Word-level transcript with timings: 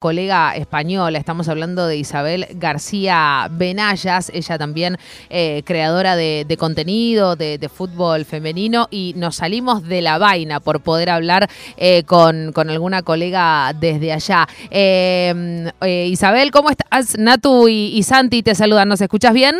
colega 0.00 0.56
española, 0.56 1.18
estamos 1.18 1.46
hablando 1.50 1.86
de 1.86 1.98
Isabel 1.98 2.46
García 2.54 3.46
Benayas, 3.50 4.30
ella 4.32 4.56
también 4.56 4.96
eh, 5.28 5.62
creadora 5.66 6.16
de, 6.16 6.56
contenido, 6.58 7.36
de, 7.36 7.68
fútbol 7.68 8.24
femenino, 8.24 8.88
y 8.90 9.12
nos 9.18 9.36
salimos 9.36 9.86
de 9.86 10.00
la 10.00 10.16
vaina 10.16 10.58
por 10.58 10.80
poder 10.80 11.10
hablar 11.10 11.50
eh, 11.76 12.04
con, 12.04 12.54
alguna 12.56 13.02
colega 13.02 13.74
desde 13.78 14.14
allá. 14.14 14.48
Eh, 14.70 15.70
Isabel, 16.10 16.50
¿cómo 16.50 16.70
estás? 16.70 17.18
Natu 17.18 17.68
y, 17.68 17.92
y 17.94 18.02
Santi 18.02 18.42
te 18.42 18.54
saludan, 18.54 18.88
¿nos 18.88 19.02
escuchas 19.02 19.34
bien? 19.34 19.56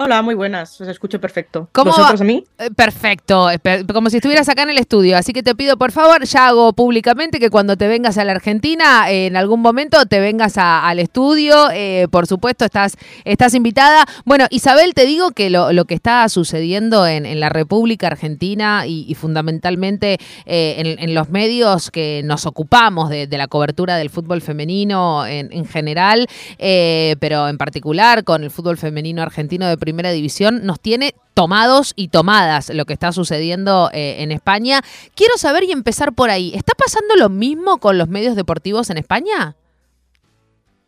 Hola, 0.00 0.22
muy 0.22 0.36
buenas, 0.36 0.80
os 0.80 0.86
escucho 0.86 1.20
perfecto. 1.20 1.68
¿Cómo 1.72 1.90
¿Vosotros 1.90 2.20
a 2.20 2.24
mí? 2.24 2.44
Eh, 2.60 2.70
perfecto, 2.70 3.48
como 3.92 4.10
si 4.10 4.18
estuvieras 4.18 4.48
acá 4.48 4.62
en 4.62 4.70
el 4.70 4.78
estudio. 4.78 5.18
Así 5.18 5.32
que 5.32 5.42
te 5.42 5.56
pido, 5.56 5.76
por 5.76 5.90
favor, 5.90 6.24
ya 6.24 6.46
hago 6.46 6.72
públicamente 6.72 7.40
que 7.40 7.50
cuando 7.50 7.76
te 7.76 7.88
vengas 7.88 8.16
a 8.16 8.22
la 8.22 8.30
Argentina, 8.30 9.10
en 9.10 9.36
algún 9.36 9.60
momento 9.60 10.06
te 10.06 10.20
vengas 10.20 10.56
al 10.56 11.00
estudio. 11.00 11.68
Eh, 11.72 12.06
por 12.12 12.28
supuesto, 12.28 12.64
estás, 12.64 12.96
estás 13.24 13.54
invitada. 13.54 14.04
Bueno, 14.24 14.46
Isabel, 14.50 14.94
te 14.94 15.04
digo 15.04 15.32
que 15.32 15.50
lo, 15.50 15.84
que 15.84 15.94
está 15.94 16.28
sucediendo 16.28 17.04
en, 17.04 17.40
la 17.40 17.48
República 17.48 18.06
Argentina 18.06 18.86
y, 18.86 19.12
fundamentalmente 19.16 20.18
eh, 20.46 20.96
en, 20.96 21.12
los 21.12 21.28
medios 21.30 21.90
que 21.90 22.22
nos 22.24 22.46
ocupamos 22.46 23.10
de, 23.10 23.26
la 23.26 23.48
cobertura 23.48 23.96
del 23.96 24.10
fútbol 24.10 24.42
femenino 24.42 25.26
en, 25.26 25.52
en 25.52 25.64
general, 25.66 26.28
pero 26.56 27.48
en 27.48 27.58
particular 27.58 28.22
con 28.22 28.44
el 28.44 28.52
fútbol 28.52 28.76
femenino 28.76 29.22
argentino 29.22 29.66
de 29.66 29.76
primera 29.88 30.10
división 30.10 30.66
nos 30.66 30.80
tiene 30.80 31.14
tomados 31.32 31.94
y 31.96 32.08
tomadas 32.08 32.68
lo 32.68 32.84
que 32.84 32.92
está 32.92 33.10
sucediendo 33.10 33.88
eh, 33.94 34.16
en 34.18 34.32
España. 34.32 34.82
Quiero 35.14 35.38
saber 35.38 35.64
y 35.64 35.72
empezar 35.72 36.12
por 36.12 36.28
ahí. 36.28 36.52
¿Está 36.54 36.74
pasando 36.74 37.16
lo 37.16 37.30
mismo 37.30 37.78
con 37.78 37.96
los 37.96 38.08
medios 38.08 38.36
deportivos 38.36 38.90
en 38.90 38.98
España? 38.98 39.56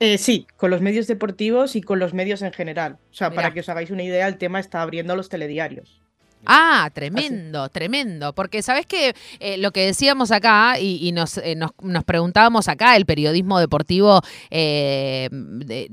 Eh, 0.01 0.19
sí, 0.19 0.47
con 0.59 0.71
los 0.71 0.83
medios 0.83 1.07
deportivos 1.07 1.77
y 1.77 1.81
con 1.81 1.99
los 1.99 2.13
medios 2.13 2.43
en 2.43 2.53
general. 2.53 2.99
O 3.11 3.15
sea, 3.15 3.31
para 3.31 3.55
que 3.55 3.61
os 3.61 3.69
hagáis 3.71 3.91
una 3.91 4.03
idea, 4.03 4.29
el 4.29 4.37
tema 4.37 4.61
está 4.61 4.83
abriendo 4.83 5.17
los 5.17 5.31
telediarios. 5.31 6.00
Ah, 6.47 6.89
tremendo, 6.95 7.69
tremendo. 7.69 8.33
Porque 8.33 8.63
sabes 8.63 8.87
que 8.87 9.15
eh, 9.41 9.59
lo 9.59 9.73
que 9.73 9.85
decíamos 9.85 10.33
acá 10.33 10.79
y, 10.79 11.09
eh, 11.09 11.13
nos, 11.13 11.41
nos, 11.83 12.05
preguntábamos 12.05 12.69
acá, 12.69 12.97
el 12.97 13.05
periodismo 13.05 13.61
deportivo 13.61 14.23
eh, 14.51 15.29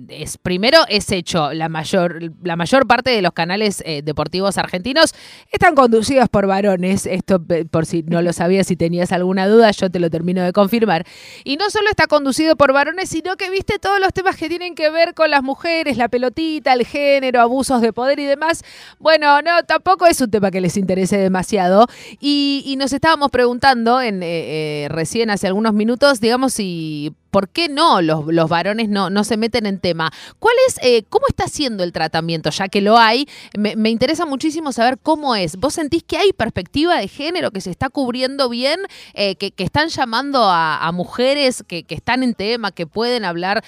es 0.09 0.37
primero 0.37 0.79
es 0.87 1.11
hecho 1.11 1.53
la 1.53 1.69
mayor 1.69 2.31
la 2.43 2.55
mayor 2.55 2.87
parte 2.87 3.11
de 3.11 3.21
los 3.21 3.33
canales 3.33 3.83
deportivos 4.03 4.57
argentinos 4.57 5.13
están 5.51 5.75
conducidos 5.75 6.29
por 6.29 6.47
varones. 6.47 7.05
Esto 7.05 7.41
por 7.69 7.85
si 7.85 8.03
no 8.03 8.21
lo 8.21 8.31
sabías, 8.31 8.67
si 8.67 8.75
tenías 8.75 9.11
alguna 9.11 9.47
duda, 9.47 9.71
yo 9.71 9.89
te 9.89 9.99
lo 9.99 10.09
termino 10.09 10.43
de 10.43 10.53
confirmar. 10.53 11.05
Y 11.43 11.57
no 11.57 11.69
solo 11.69 11.89
está 11.89 12.07
conducido 12.07 12.55
por 12.55 12.73
varones, 12.73 13.09
sino 13.09 13.35
que 13.35 13.49
viste 13.49 13.79
todos 13.79 13.99
los 13.99 14.13
temas 14.13 14.37
que 14.37 14.47
tienen 14.47 14.75
que 14.75 14.89
ver 14.89 15.13
con 15.13 15.29
las 15.29 15.43
mujeres, 15.43 15.97
la 15.97 16.07
pelotita, 16.07 16.73
el 16.73 16.85
género, 16.85 17.41
abusos 17.41 17.81
de 17.81 17.91
poder 17.91 18.19
y 18.19 18.25
demás. 18.25 18.63
Bueno, 18.99 19.41
no, 19.41 19.63
tampoco 19.63 20.05
es 20.07 20.21
un 20.21 20.31
para 20.39 20.51
que 20.51 20.61
les 20.61 20.77
interese 20.77 21.17
demasiado. 21.17 21.87
Y, 22.19 22.75
nos 22.77 22.93
estábamos 22.93 23.31
preguntando 23.31 23.99
eh, 24.01 24.11
eh, 24.21 24.87
recién 24.89 25.31
hace 25.31 25.47
algunos 25.47 25.73
minutos, 25.73 26.19
digamos, 26.19 26.53
si 26.53 27.11
por 27.31 27.49
qué 27.49 27.69
no 27.69 28.01
los, 28.01 28.25
los 28.27 28.47
varones 28.47 28.87
no, 28.87 29.09
no, 29.09 29.23
se 29.23 29.35
meten 29.35 29.65
en 29.65 29.79
tema. 29.79 30.11
¿Cuál 30.37 30.55
eh, 30.83 31.03
cómo 31.09 31.25
está 31.27 31.47
siendo 31.47 31.83
el 31.83 31.91
tratamiento? 31.91 32.51
Ya 32.51 32.67
que 32.67 32.81
lo 32.81 32.97
hay, 32.97 33.27
me, 33.57 33.89
interesa 33.89 34.27
muchísimo 34.27 34.71
saber 34.71 34.99
cómo 35.01 35.35
es. 35.35 35.57
¿Vos 35.57 35.73
sentís 35.73 36.03
que 36.03 36.17
hay 36.17 36.33
perspectiva 36.33 36.99
de 36.99 37.07
género, 37.07 37.49
que 37.49 37.61
se 37.61 37.71
está 37.71 37.89
cubriendo 37.89 38.47
bien, 38.49 38.79
que, 39.15 39.53
están 39.57 39.89
llamando 39.89 40.43
a, 40.43 40.91
mujeres 40.93 41.63
que, 41.67 41.83
están 41.89 42.21
en 42.21 42.35
tema, 42.35 42.71
que 42.71 42.85
pueden 42.85 43.25
hablar 43.25 43.63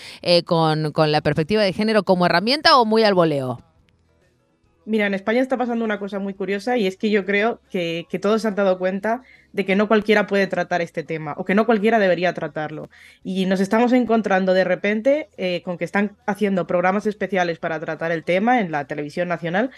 con, 0.45 0.92
con 0.92 1.12
la 1.12 1.22
perspectiva 1.22 1.64
de 1.64 1.73
género 1.73 2.03
como 2.03 2.28
herramienta 2.28 2.78
o 2.78 2.86
muy 2.86 3.03
al 3.03 3.16
voleo? 3.16 3.59
Mira, 4.85 5.05
en 5.05 5.13
España 5.13 5.41
está 5.41 5.58
pasando 5.58 5.85
una 5.85 5.99
cosa 5.99 6.19
muy 6.19 6.33
curiosa 6.33 6.78
y 6.78 6.88
es 6.88 6.97
que 6.97 7.09
yo 7.09 7.25
creo 7.25 7.59
que, 7.69 8.07
todos 8.22 8.41
se 8.41 8.47
han 8.47 8.56
dado 8.56 8.79
cuenta 8.79 9.22
de 9.53 9.66
que 9.66 9.75
no 9.75 9.88
cualquiera 9.88 10.25
puede 10.25 10.47
tratar 10.47 10.81
este 10.81 11.03
tema 11.03 11.34
o 11.38 11.45
que 11.45 11.53
no 11.53 11.66
cualquiera 11.66 12.00
debería 12.00 12.34
tratarlo. 12.34 12.89
Y 13.23 13.45
nos 13.45 13.59
estamos 13.59 13.94
encontrando 13.94 14.53
de 14.53 14.63
repente 14.63 15.29
eh, 15.38 15.62
con 15.63 15.78
que 15.78 15.85
están 15.85 16.18
haciendo 16.25 16.66
programas 16.66 17.06
especiales 17.06 17.59
para 17.59 17.79
tratar 17.79 18.12
el 18.12 18.23
tema 18.23 18.62
en 18.62 18.72
la 18.72 18.85
televisión 18.85 19.28
nacional 19.28 19.72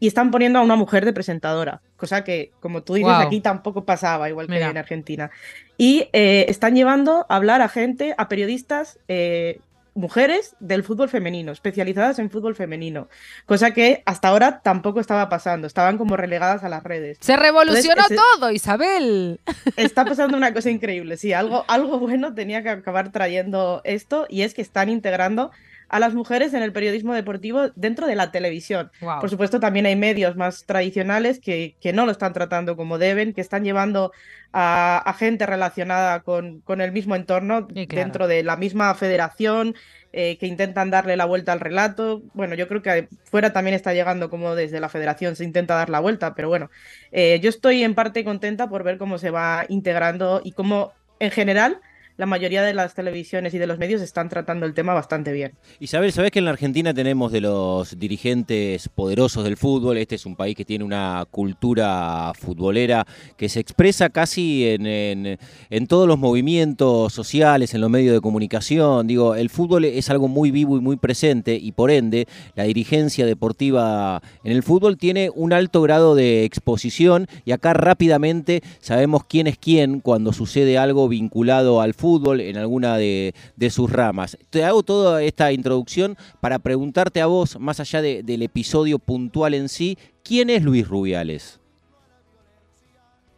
y 0.00 0.06
están 0.06 0.30
poniendo 0.30 0.58
a 0.58 0.62
una 0.62 0.76
mujer 0.76 1.04
de 1.04 1.12
presentadora, 1.12 1.80
cosa 1.96 2.22
que, 2.22 2.52
como 2.60 2.82
tú 2.82 2.94
dices, 2.94 3.12
aquí 3.12 3.40
tampoco 3.40 3.84
pasaba, 3.84 4.28
igual 4.28 4.46
que 4.46 4.60
en 4.60 4.76
Argentina. 4.76 5.30
Y 5.76 6.08
eh, 6.12 6.46
están 6.48 6.74
llevando 6.74 7.26
a 7.28 7.36
hablar 7.36 7.62
a 7.62 7.68
gente, 7.68 8.14
a 8.16 8.28
periodistas 8.28 8.98
eh, 9.08 9.60
mujeres 9.98 10.56
del 10.60 10.84
fútbol 10.84 11.08
femenino, 11.08 11.52
especializadas 11.52 12.18
en 12.18 12.30
fútbol 12.30 12.54
femenino, 12.54 13.08
cosa 13.46 13.72
que 13.72 14.02
hasta 14.06 14.28
ahora 14.28 14.60
tampoco 14.60 15.00
estaba 15.00 15.28
pasando, 15.28 15.66
estaban 15.66 15.98
como 15.98 16.16
relegadas 16.16 16.64
a 16.64 16.68
las 16.68 16.84
redes. 16.84 17.18
Se 17.20 17.36
revolucionó 17.36 18.04
todo, 18.08 18.50
Isabel. 18.50 19.40
Está 19.76 20.04
pasando 20.04 20.36
una 20.36 20.54
cosa 20.54 20.70
increíble, 20.70 21.16
sí, 21.16 21.32
algo, 21.32 21.64
algo 21.68 21.98
bueno 21.98 22.32
tenía 22.34 22.62
que 22.62 22.70
acabar 22.70 23.10
trayendo 23.10 23.80
esto 23.84 24.26
y 24.28 24.42
es 24.42 24.54
que 24.54 24.62
están 24.62 24.88
integrando 24.88 25.50
a 25.88 25.98
las 25.98 26.14
mujeres 26.14 26.54
en 26.54 26.62
el 26.62 26.72
periodismo 26.72 27.14
deportivo 27.14 27.70
dentro 27.74 28.06
de 28.06 28.14
la 28.14 28.30
televisión. 28.30 28.90
Por 29.00 29.30
supuesto, 29.30 29.58
también 29.60 29.86
hay 29.86 29.96
medios 29.96 30.36
más 30.36 30.64
tradicionales 30.66 31.40
que, 31.40 31.76
que, 31.80 31.92
no 31.92 32.04
lo 32.04 32.12
están 32.12 32.32
tratando 32.32 32.76
como 32.76 32.98
deben, 32.98 33.32
que 33.32 33.40
están 33.40 33.64
llevando 33.64 34.12
a, 34.52 35.14
gente 35.18 35.46
relacionada 35.46 36.20
con, 36.20 36.60
con, 36.60 36.80
el 36.80 36.92
mismo 36.92 37.16
entorno 37.16 37.66
dentro 37.70 38.28
de 38.28 38.42
la 38.42 38.56
misma 38.56 38.94
federación, 38.94 39.74
eh, 40.12 40.38
que 40.38 40.46
intentan 40.46 40.90
darle 40.90 41.16
la 41.16 41.24
vuelta 41.24 41.52
al 41.52 41.60
relato. 41.60 42.22
Bueno, 42.34 42.54
yo 42.54 42.66
creo 42.68 42.82
que 42.82 43.08
fuera 43.24 43.52
también 43.52 43.74
está 43.74 43.92
llegando 43.92 44.30
como 44.30 44.54
desde 44.54 44.80
la 44.80 44.88
federación 44.88 45.36
se 45.36 45.44
intenta 45.44 45.74
dar 45.74 45.90
la 45.90 46.00
vuelta, 46.00 46.34
pero 46.34 46.48
bueno, 46.48 46.70
eh, 47.12 47.40
yo 47.42 47.50
estoy 47.50 47.82
en 47.82 47.94
parte 47.94 48.24
contenta 48.24 48.68
por 48.68 48.84
ver 48.84 48.98
cómo 48.98 49.18
se 49.18 49.30
va 49.30 49.64
integrando 49.68 50.40
y 50.42 50.52
cómo 50.52 50.92
en 51.20 51.30
general 51.30 51.80
la 52.18 52.26
mayoría 52.26 52.64
de 52.64 52.74
las 52.74 52.94
televisiones 52.94 53.54
y 53.54 53.58
de 53.58 53.68
los 53.68 53.78
medios 53.78 54.02
están 54.02 54.28
tratando 54.28 54.66
el 54.66 54.74
tema 54.74 54.92
bastante 54.92 55.32
bien. 55.32 55.52
Isabel, 55.78 56.12
¿sabés 56.12 56.32
que 56.32 56.40
en 56.40 56.46
la 56.46 56.50
Argentina 56.50 56.92
tenemos 56.92 57.30
de 57.30 57.40
los 57.40 57.96
dirigentes 57.96 58.88
poderosos 58.88 59.44
del 59.44 59.56
fútbol? 59.56 59.98
Este 59.98 60.16
es 60.16 60.26
un 60.26 60.34
país 60.34 60.56
que 60.56 60.64
tiene 60.64 60.84
una 60.84 61.24
cultura 61.30 62.32
futbolera 62.34 63.06
que 63.36 63.48
se 63.48 63.60
expresa 63.60 64.10
casi 64.10 64.66
en, 64.66 64.84
en, 64.88 65.86
todos 65.86 66.08
los 66.08 66.18
movimientos 66.18 67.12
sociales, 67.12 67.72
en 67.74 67.80
los 67.80 67.88
medios 67.88 68.14
de 68.14 68.20
comunicación. 68.20 69.06
Digo, 69.06 69.36
el 69.36 69.48
fútbol 69.48 69.84
es 69.84 70.10
algo 70.10 70.26
muy 70.26 70.50
vivo 70.50 70.76
y 70.76 70.80
muy 70.80 70.96
presente 70.96 71.54
y 71.54 71.70
por 71.70 71.92
ende 71.92 72.26
la 72.56 72.64
dirigencia 72.64 73.26
deportiva 73.26 74.22
en 74.42 74.50
el 74.50 74.64
fútbol 74.64 74.98
tiene 74.98 75.30
un 75.32 75.52
alto 75.52 75.82
grado 75.82 76.16
de 76.16 76.42
exposición 76.42 77.28
y 77.44 77.52
acá 77.52 77.74
rápidamente 77.74 78.64
sabemos 78.80 79.22
quién 79.22 79.46
es 79.46 79.56
quién 79.56 80.00
cuando 80.00 80.32
sucede 80.32 80.78
algo 80.78 81.08
vinculado 81.08 81.80
al 81.80 81.94
fútbol 81.94 82.07
fútbol 82.08 82.40
en 82.40 82.56
alguna 82.56 82.96
de, 82.96 83.34
sus 83.68 83.92
ramas. 83.92 84.38
Te 84.48 84.64
hago 84.64 84.82
toda 84.82 85.22
esta 85.22 85.52
introducción 85.52 86.16
para 86.40 86.58
preguntarte 86.58 87.20
a 87.20 87.26
vos, 87.26 87.60
más 87.60 87.80
allá 87.80 88.00
del 88.00 88.42
episodio 88.42 88.98
puntual 88.98 89.52
en 89.52 89.68
sí, 89.68 89.98
¿quién 90.24 90.48
es 90.48 90.62
Luis 90.62 90.88
Rubiales? 90.88 91.60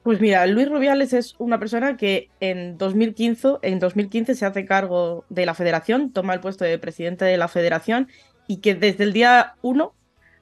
Pues 0.04 0.20
mira, 0.20 0.47
Luis 0.47 0.69
Rubiales 0.69 1.12
es 1.12 1.34
una 1.38 1.59
persona 1.59 1.97
que 1.97 2.28
en 2.38 2.78
2015, 2.78 3.59
en 3.62 3.80
2015 3.80 4.36
se 4.36 4.47
hace 4.47 4.64
cargo 4.64 5.25
de 5.28 5.47
la 5.47 5.54
federación, 5.54 6.12
toma 6.12 6.34
el 6.34 6.41
puesto 6.41 6.64
de 6.64 6.78
presidente 6.78 7.25
de 7.25 7.36
la 7.36 7.48
federación 7.48 8.06
y 8.47 8.59
que 8.59 8.76
desde 8.76 9.03
el 9.03 9.12
día 9.12 9.54
1 9.62 9.92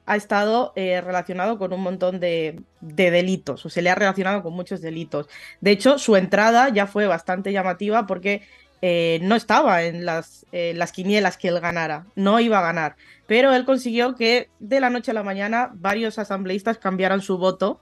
ha 0.08 0.16
estado 0.16 0.72
eh, 0.74 1.00
relacionado 1.00 1.58
con 1.58 1.72
un 1.72 1.82
montón 1.82 2.18
de, 2.18 2.62
delitos, 2.80 3.64
o 3.66 3.70
se 3.70 3.82
le 3.82 3.90
ha 3.90 3.94
relacionado 3.94 4.42
con 4.42 4.54
muchos 4.54 4.80
delitos. 4.80 5.28
De 5.60 5.70
hecho, 5.70 5.98
su 5.98 6.16
entrada 6.16 6.70
ya 6.70 6.86
fue 6.86 7.06
bastante 7.06 7.52
llamativa 7.52 8.06
porque 8.06 8.42
eh, 8.82 9.20
no 9.22 9.36
estaba 9.36 9.82
en 9.82 10.04
las, 10.04 10.46
las 10.52 10.92
quinielas 10.92 11.36
que 11.36 11.48
él 11.48 11.60
ganara, 11.60 12.06
no 12.14 12.40
iba 12.40 12.58
a 12.58 12.62
ganar, 12.62 12.96
pero 13.26 13.52
él 13.52 13.64
consiguió 13.64 14.14
que 14.14 14.48
de 14.58 14.80
la 14.80 14.90
noche 14.90 15.10
a 15.10 15.14
la 15.14 15.22
mañana 15.22 15.70
varios 15.74 16.18
asambleístas 16.18 16.78
cambiaran 16.78 17.20
su 17.20 17.38
voto 17.38 17.80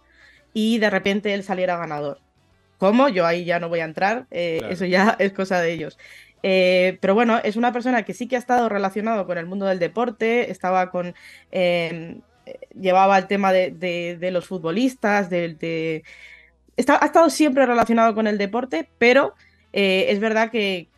y 0.53 0.79
de 0.79 0.91
repente 0.91 1.35
él 1.35 1.43
saliera 1.43 1.77
ganador. 1.77 2.21
¿Cómo? 2.79 3.09
Yo 3.09 3.27
ahí 3.27 3.45
ya 3.45 3.59
no 3.59 3.69
voy 3.69 3.81
a 3.81 3.85
entrar, 3.85 4.27
eh, 4.31 4.61
eso 4.69 4.85
ya 4.85 5.17
es 5.19 5.33
cosa 5.33 5.61
de 5.61 5.73
ellos. 5.73 5.99
Eh, 6.43 6.99
pero 7.01 7.15
bueno, 7.15 7.39
es 7.43 7.57
una 7.57 7.73
persona 7.73 8.05
que 8.05 8.15
sí 8.15 8.29
que 8.29 8.37
ha 8.37 8.39
estado 8.39 8.69
relacionado 8.69 9.27
con 9.27 9.39
el 9.39 9.47
mundo 9.47 9.67
del 9.67 9.79
deporte, 9.79 10.51
estaba 10.51 10.91
con. 10.91 11.15
Em, 11.51 12.21
llevaba 12.79 13.19
el 13.19 13.27
tema 13.27 13.53
de, 13.53 14.29
los 14.33 14.47
futbolistas, 14.47 15.31
de, 15.31 16.05
ha 16.77 17.07
estado 17.07 17.31
siempre 17.31 17.67
relacionado 17.67 18.15
con 18.15 18.27
el 18.27 18.39
deporte, 18.39 18.89
pero 18.99 19.35
eh, 19.73 20.07
es 20.11 20.21
verdad 20.21 20.51
que, 20.51 20.89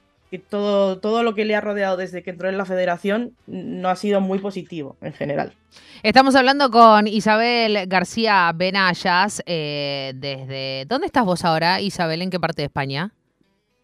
todo, 0.51 0.99
todo 0.99 1.23
lo 1.23 1.35
que 1.35 1.47
le 1.47 1.57
ha 1.57 1.61
rodeado 1.61 1.97
desde 1.97 2.23
que 2.23 2.31
entró 2.31 2.51
en 2.51 2.59
la 2.59 2.67
federación 2.67 3.33
no 3.47 3.89
ha 3.89 3.97
sido 3.97 4.21
muy 4.21 4.39
positivo 4.39 4.97
en 5.01 5.15
general. 5.15 5.55
Estamos 6.03 6.35
hablando 6.37 6.71
con 6.71 7.07
Isabel 7.07 7.87
García 7.87 8.53
Benayas 8.55 9.43
eh, 9.47 10.13
desde... 10.17 10.85
¿Dónde 10.87 11.07
estás 11.07 11.25
vos 11.25 11.45
ahora, 11.45 11.81
Isabel? 11.81 12.21
¿En 12.21 12.31
qué 12.31 12.39
parte 12.39 12.63
de 12.63 12.67
España? 12.67 13.13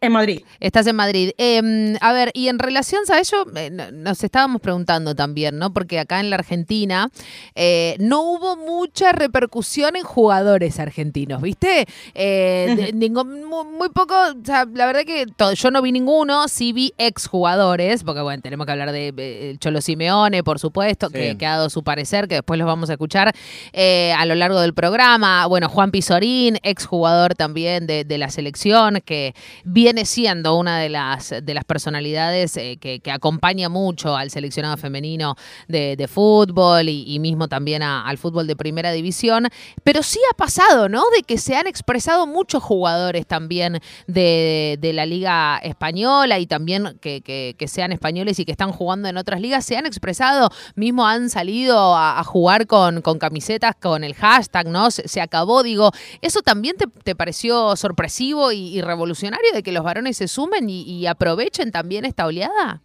En 0.05 0.13
Madrid. 0.13 0.43
Estás 0.61 0.87
en 0.87 0.97
Madrid. 0.97 1.31
Em, 1.39 1.97
a 2.03 2.13
ver, 2.13 2.31
y 2.35 2.49
en 2.49 2.59
relación, 2.59 3.07
¿sabes? 3.07 3.31
Yo 3.31 3.47
eh, 3.57 3.71
nos 3.71 4.23
estábamos 4.23 4.61
preguntando 4.61 5.15
también, 5.15 5.59
¿no? 5.59 5.73
Porque 5.73 5.99
acá 5.99 6.21
en 6.21 6.29
la 6.29 6.37
Argentina 6.37 7.11
eh, 7.55 7.97
no 8.01 8.21
hubo 8.21 8.55
mucha 8.59 9.13
repercusión 9.13 9.97
en 9.97 10.03
jugadores 10.03 10.79
argentinos, 10.79 11.41
¿viste? 11.41 11.87
Eh, 12.15 12.93
muy, 12.95 13.89
poco, 13.89 14.15
o 14.15 14.45
sea, 14.45 14.67
la 14.75 14.85
verdad 14.85 15.05
que 15.07 15.25
yo 15.55 15.71
no 15.71 15.81
vi 15.81 15.91
ninguno, 15.91 16.49
sí 16.49 16.75
vi 16.75 16.93
exjugadores, 16.99 18.05
porque 18.05 18.21
bueno, 18.21 18.43
tenemos 18.43 18.67
que 18.67 18.73
hablar 18.73 18.93
de 18.93 19.57
Cholo 19.59 19.81
Simeone, 19.81 20.45
por 20.45 20.59
supuesto, 20.59 21.09
que, 21.09 21.31
ha 21.41 21.57
dado 21.57 21.71
su 21.71 21.83
parecer, 21.83 22.29
que 22.29 22.35
después 22.35 22.59
los 22.59 22.67
vamos 22.67 22.91
a 22.91 22.93
escuchar 22.93 23.35
a 23.75 24.27
lo 24.27 24.35
largo 24.35 24.61
del 24.61 24.75
programa. 24.75 25.47
Bueno, 25.47 25.71
Juan 25.71 25.91
Pizorín, 25.91 26.59
exjugador 26.63 27.35
también 27.35 27.87
de, 27.87 28.05
de 28.05 28.19
la 28.19 28.29
selección, 28.29 29.01
que 29.03 29.35
viene 29.65 29.94
siendo 30.05 30.57
una 30.57 30.79
de 30.79 30.89
las, 30.89 31.35
de 31.43 31.55
las 31.55 31.65
personalidades 31.65 32.57
eh, 32.57 32.77
que, 32.79 33.01
acompaña 33.11 33.69
mucho 33.69 34.17
al 34.17 34.31
seleccionado 34.31 34.77
femenino 34.77 35.37
de, 35.69 36.09
fútbol 36.09 36.89
y, 36.89 37.19
mismo 37.21 37.49
también 37.49 37.83
al 37.83 38.19
fútbol 38.19 38.47
de 38.47 38.57
primera 38.57 38.93
división. 38.93 39.49
Pero 39.83 40.03
sí 40.03 40.19
ha 40.31 40.37
pasado, 40.37 40.89
¿no? 40.89 41.03
De 41.17 41.23
que 41.23 41.39
se 41.39 41.57
han 41.57 41.67
expresado 41.67 42.27
muchos 42.27 42.63
jugadores 42.63 43.27
también 43.27 43.81
de, 44.07 44.79
la 44.95 45.07
Liga 45.07 45.59
Española 45.63 46.39
y 46.39 46.47
también 46.47 46.99
que, 47.01 47.55
sean 47.67 47.93
españoles 47.93 48.39
y 48.39 48.45
que 48.45 48.53
están 48.53 48.73
jugando 48.73 49.09
en 49.09 49.17
otras 49.17 49.41
ligas, 49.41 49.65
se 49.65 49.77
han 49.77 49.87
expresado, 49.87 50.51
mismo 50.75 51.07
han 51.07 51.31
salido 51.31 51.97
a, 51.97 52.23
jugar 52.25 52.67
con, 52.67 53.03
con, 53.03 53.19
camisetas 53.19 53.75
con 53.81 54.05
el 54.05 54.15
hashtag, 54.15 54.69
¿no? 54.69 54.91
Se, 54.91 55.21
acabó, 55.21 55.63
digo, 55.63 55.93
¿eso 56.21 56.43
también 56.43 56.77
te, 56.77 57.15
pareció 57.15 57.77
sorpresivo 57.77 58.53
y 58.53 58.81
revolucionario 58.81 59.53
de 59.53 59.63
que 59.63 59.73
los 59.75 59.85
varones 59.85 60.17
se 60.17 60.29
sumen 60.29 60.71
y, 60.71 61.07
aprovechen 61.07 61.71
también 61.71 62.05
esta 62.05 62.27
oleada? 62.27 62.81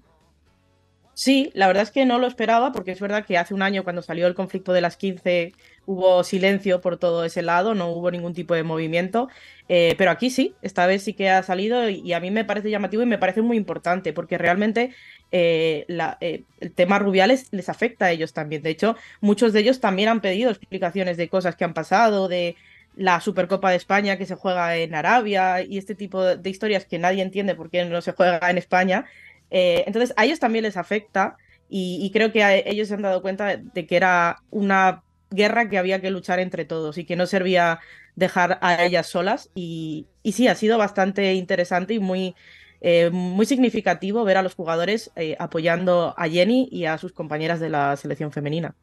Sí, 1.13 1.51
la 1.53 1.68
verdad 1.68 1.83
es 1.83 1.91
que 1.91 2.06
no 2.06 2.18
lo 2.18 2.27
esperaba 2.27 2.71
porque 2.71 2.91
es 2.91 3.00
verdad 3.00 3.25
que 3.25 3.38
hace 3.38 3.53
un 3.53 3.62
año 3.62 3.83
cuando 3.83 4.01
salió 4.01 4.25
el 4.25 4.36
conflicto 4.36 4.71
de 4.71 4.80
las 4.80 4.95
15 4.95 5.53
hubo 5.86 6.24
silencio 6.24 6.80
por 6.80 6.97
todo 6.97 7.25
ese 7.25 7.41
lado, 7.41 7.75
no 7.75 7.89
hubo 7.89 8.09
ningún 8.09 8.33
tipo 8.33 8.53
de 8.53 8.63
movimiento, 8.63 9.27
eh, 9.68 9.95
pero 9.97 10.12
aquí 10.12 10.30
sí, 10.30 10.56
esta 10.62 10.88
vez 10.88 11.03
sí 11.03 11.13
que 11.13 11.30
ha 11.30 11.44
salido 11.44 11.89
y 11.89 12.13
a 12.13 12.19
mí 12.21 12.31
me 12.31 12.45
parece 12.45 12.69
llamativo 12.69 13.03
y 13.03 13.06
me 13.06 13.18
parece 13.18 13.42
muy 13.42 13.57
importante 13.57 14.13
porque 14.13 14.38
realmente 14.38 14.92
eh, 15.31 15.85
eh, 16.21 16.44
el 16.59 16.71
tema 16.71 17.00
Rubiales 17.00 17.47
les 17.51 17.69
afecta 17.69 18.06
a 18.06 18.12
ellos 18.12 18.33
también. 18.33 18.62
De 18.63 18.69
hecho, 18.69 18.95
muchos 19.21 19.53
de 19.53 19.59
ellos 19.59 19.80
también 19.80 20.09
han 20.09 20.21
pedido 20.21 20.50
explicaciones 20.50 21.18
de 21.18 21.30
cosas 21.30 21.56
que 21.56 21.63
han 21.63 21.74
pasado, 21.74 22.27
de 22.27 22.56
la 22.95 23.21
Supercopa 23.21 23.69
de 23.69 23.77
España 23.77 24.18
que 24.18 24.25
se 24.25 24.36
juega 24.36 24.75
en 24.75 24.94
Arabia 24.95 25.62
y 25.62 25.77
este 25.77 25.95
tipo 25.95 26.24
de 26.24 26.50
historias 26.50 26.86
que 26.86 27.00
nadie 27.00 27.21
entiende 27.21 27.56
por 27.56 27.69
qué 27.69 27.86
no 27.86 28.01
se 28.01 28.12
juega 28.12 28.50
en 28.50 28.57
España. 28.57 29.06
Eh, 29.51 29.83
entonces 29.88 30.13
a 30.18 30.25
ellos 30.25 30.39
también 30.39 30.63
les 30.63 30.77
afecta 30.77 31.38
y, 31.71 32.09
creo 32.12 32.31
que 32.31 32.63
ellos 32.65 32.88
se 32.88 32.95
han 32.95 33.03
dado 33.03 33.21
cuenta 33.21 33.57
de 33.57 33.86
que 33.86 33.95
era 33.95 34.38
una 34.50 35.03
guerra 35.30 35.69
que 35.69 35.77
había 35.77 36.01
que 36.01 36.09
luchar 36.09 36.39
entre 36.39 36.65
todos 36.65 36.97
y 36.97 37.06
que 37.06 37.15
no 37.15 37.27
servía 37.27 37.80
dejar 38.15 38.57
a 38.62 38.83
ellas 38.83 39.07
solas. 39.07 39.51
Y, 39.53 40.07
sí, 40.25 40.47
ha 40.47 40.56
sido 40.56 40.80
bastante 40.80 41.33
interesante 41.35 41.94
y 41.94 42.00
muy, 42.00 42.35
eh, 42.81 43.12
muy 43.12 43.45
significativo 43.45 44.24
ver 44.24 44.38
a 44.38 44.42
los 44.42 44.56
jugadores 44.56 45.12
eh, 45.15 45.35
apoyando 45.39 46.15
a 46.18 46.27
Jenny 46.27 46.68
y 46.71 46.85
a 46.85 46.97
sus 46.97 47.13
compañeras 47.13 47.59
de 47.59 47.69
la 47.69 47.95
selección 47.97 48.31
femenina. 48.31 48.75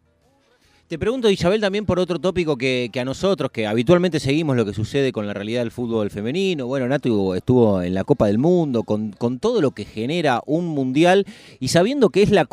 Te 0.89 1.01
pregunto, 1.01 1.29
Isabel, 1.29 1.61
también 1.61 1.85
por 1.85 1.99
otro 1.99 2.21
tópico 2.21 2.57
que, 2.57 2.89
a 2.97 3.05
nosotros, 3.05 3.51
que 3.51 3.67
habitualmente 3.67 4.21
seguimos 4.21 4.55
lo 4.55 4.65
que 4.65 4.73
sucede 4.73 5.11
con 5.11 5.27
la 5.27 5.35
realidad 5.35 5.63
del 5.63 5.73
fútbol 5.73 6.11
femenino. 6.11 6.69
Bueno, 6.69 6.87
Nato 6.87 7.35
estuvo 7.35 7.83
en 7.83 7.93
la 7.93 8.05
Copa 8.05 8.29
del 8.29 8.39
Mundo, 8.39 8.85
con, 8.85 9.11
todo 9.41 9.61
lo 9.61 9.73
que 9.73 9.85
genera 9.85 10.45
un 10.47 10.69
mundial 10.69 11.27
y 11.59 11.69
sabiendo 11.69 12.11
que 12.11 12.23
es 12.23 12.31
la, 12.31 12.47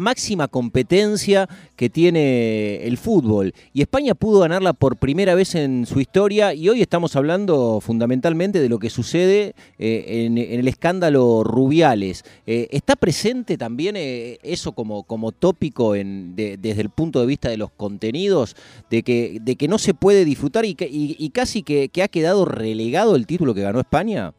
máxima 0.00 0.48
competencia 0.48 1.48
que 1.76 1.88
tiene 1.88 2.84
el 2.84 2.98
fútbol. 2.98 3.54
Y 3.72 3.80
España 3.80 4.16
pudo 4.16 4.40
ganarla 4.40 4.72
por 4.72 4.96
primera 4.96 5.36
vez 5.36 5.54
en 5.54 5.86
su 5.86 6.00
historia 6.00 6.52
y 6.52 6.68
hoy 6.68 6.82
estamos 6.82 7.14
hablando 7.14 7.80
fundamentalmente 7.80 8.58
de 8.58 8.68
lo 8.68 8.80
que 8.80 8.90
sucede 8.90 9.54
eh, 9.78 10.26
en, 10.26 10.36
el 10.36 10.66
escándalo 10.66 11.44
Rubiales. 11.44 12.24
Eh, 12.44 12.66
¿Está 12.72 12.96
presente 12.96 13.56
también 13.56 13.94
eh, 13.96 14.40
eso 14.42 14.72
como, 14.72 15.04
como 15.04 15.30
tópico 15.30 15.92
desde 15.92 16.80
el 16.80 16.90
punto 16.90 17.20
de 17.20 17.26
vista 17.26 17.35
de 17.40 17.56
los 17.56 17.70
contenidos, 17.70 18.56
de 18.90 19.02
que, 19.02 19.38
de 19.40 19.56
que 19.56 19.68
no 19.68 19.78
se 19.78 19.94
puede 19.94 20.24
disfrutar 20.24 20.64
y, 20.64 20.76
y, 20.78 21.30
casi 21.30 21.62
que, 21.62 21.90
ha 22.02 22.08
quedado 22.08 22.44
relegado 22.44 23.16
el 23.16 23.26
título 23.26 23.54
que 23.54 23.62
ganó 23.62 23.80
España? 23.80 24.32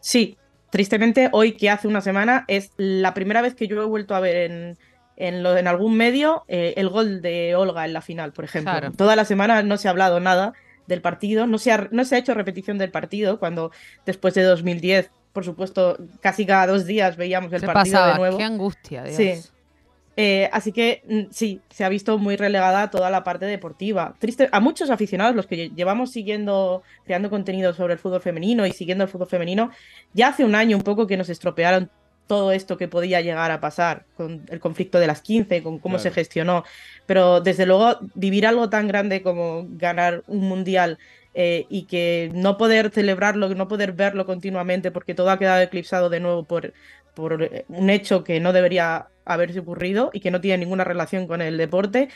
Sí, 0.00 0.36
tristemente 0.70 1.28
hoy 1.32 1.52
que 1.52 1.70
hace 1.70 1.88
una 1.88 2.00
semana 2.00 2.44
es 2.48 2.70
la 2.76 3.14
primera 3.14 3.42
vez 3.42 3.54
que 3.54 3.68
yo 3.68 3.82
he 3.82 3.86
vuelto 3.86 4.14
a 4.14 4.20
ver 4.20 4.50
en, 4.50 4.78
en, 5.16 5.42
lo, 5.42 5.56
en 5.56 5.66
algún 5.66 5.96
medio 5.96 6.44
eh, 6.48 6.74
el 6.76 6.88
gol 6.88 7.20
de 7.22 7.54
Olga 7.56 7.84
en 7.84 7.92
la 7.92 8.00
final, 8.00 8.32
por 8.32 8.44
ejemplo. 8.44 8.92
Toda 8.96 9.16
la 9.16 9.24
semana 9.24 9.62
no 9.62 9.76
se 9.76 9.88
ha 9.88 9.90
hablado 9.90 10.20
nada 10.20 10.54
del 10.86 11.02
partido, 11.02 11.46
no 11.46 11.58
se, 11.58 11.70
ha, 11.70 11.88
no 11.90 12.04
se 12.04 12.16
ha 12.16 12.18
hecho 12.18 12.34
repetición 12.34 12.78
del 12.78 12.90
partido, 12.90 13.38
cuando 13.38 13.70
después 14.06 14.34
de 14.34 14.42
2010, 14.42 15.10
por 15.32 15.44
supuesto, 15.44 15.98
casi 16.20 16.46
cada 16.46 16.66
dos 16.66 16.86
días 16.86 17.16
veíamos 17.16 17.52
el 17.52 17.62
partido 17.62 18.06
de 18.06 18.14
nuevo. 18.14 18.38
Qué 18.38 18.44
angustia, 18.44 19.04
Dios. 19.04 19.16
Sí. 19.16 19.34
Eh, 20.20 20.50
así 20.52 20.72
que 20.72 21.04
mm, 21.06 21.30
sí, 21.30 21.60
se 21.70 21.84
ha 21.84 21.88
visto 21.88 22.18
muy 22.18 22.34
relegada 22.34 22.90
toda 22.90 23.08
la 23.08 23.22
parte 23.22 23.46
deportiva. 23.46 24.16
Triste, 24.18 24.48
a 24.50 24.58
muchos 24.58 24.90
aficionados, 24.90 25.36
los 25.36 25.46
que 25.46 25.70
llevamos 25.70 26.10
siguiendo, 26.10 26.82
creando 27.04 27.30
contenido 27.30 27.72
sobre 27.72 27.92
el 27.92 28.00
fútbol 28.00 28.20
femenino 28.20 28.66
y 28.66 28.72
siguiendo 28.72 29.04
el 29.04 29.10
fútbol 29.10 29.28
femenino, 29.28 29.70
ya 30.14 30.28
hace 30.30 30.44
un 30.44 30.56
año 30.56 30.76
un 30.76 30.82
poco 30.82 31.06
que 31.06 31.16
nos 31.16 31.28
estropearon 31.28 31.88
todo 32.26 32.50
esto 32.50 32.76
que 32.76 32.88
podía 32.88 33.20
llegar 33.20 33.52
a 33.52 33.60
pasar 33.60 34.06
con 34.16 34.44
el 34.48 34.58
conflicto 34.58 34.98
de 34.98 35.06
las 35.06 35.22
15, 35.22 35.62
con 35.62 35.78
cómo 35.78 36.00
se 36.00 36.10
gestionó. 36.10 36.64
Pero 37.06 37.40
desde 37.40 37.64
luego, 37.64 38.00
vivir 38.14 38.44
algo 38.44 38.68
tan 38.68 38.88
grande 38.88 39.22
como 39.22 39.66
ganar 39.70 40.24
un 40.26 40.40
mundial 40.40 40.98
eh, 41.32 41.66
y 41.70 41.84
que 41.84 42.28
no 42.34 42.58
poder 42.58 42.90
celebrarlo, 42.90 43.48
no 43.54 43.68
poder 43.68 43.92
verlo 43.92 44.26
continuamente 44.26 44.90
porque 44.90 45.14
todo 45.14 45.30
ha 45.30 45.38
quedado 45.38 45.62
eclipsado 45.62 46.10
de 46.10 46.18
nuevo 46.18 46.42
por, 46.44 46.72
por 47.18 47.42
eh, 47.42 47.64
un 47.68 47.90
hecho 47.90 48.22
que 48.22 48.38
no 48.38 48.52
debería 48.52 49.08
haberse 49.24 49.58
ocurrido 49.58 50.10
y 50.12 50.20
que 50.20 50.30
no 50.30 50.40
tiene 50.40 50.58
ninguna 50.58 50.84
relación 50.84 51.26
con 51.26 51.42
el 51.42 51.58
deporte, 51.58 52.08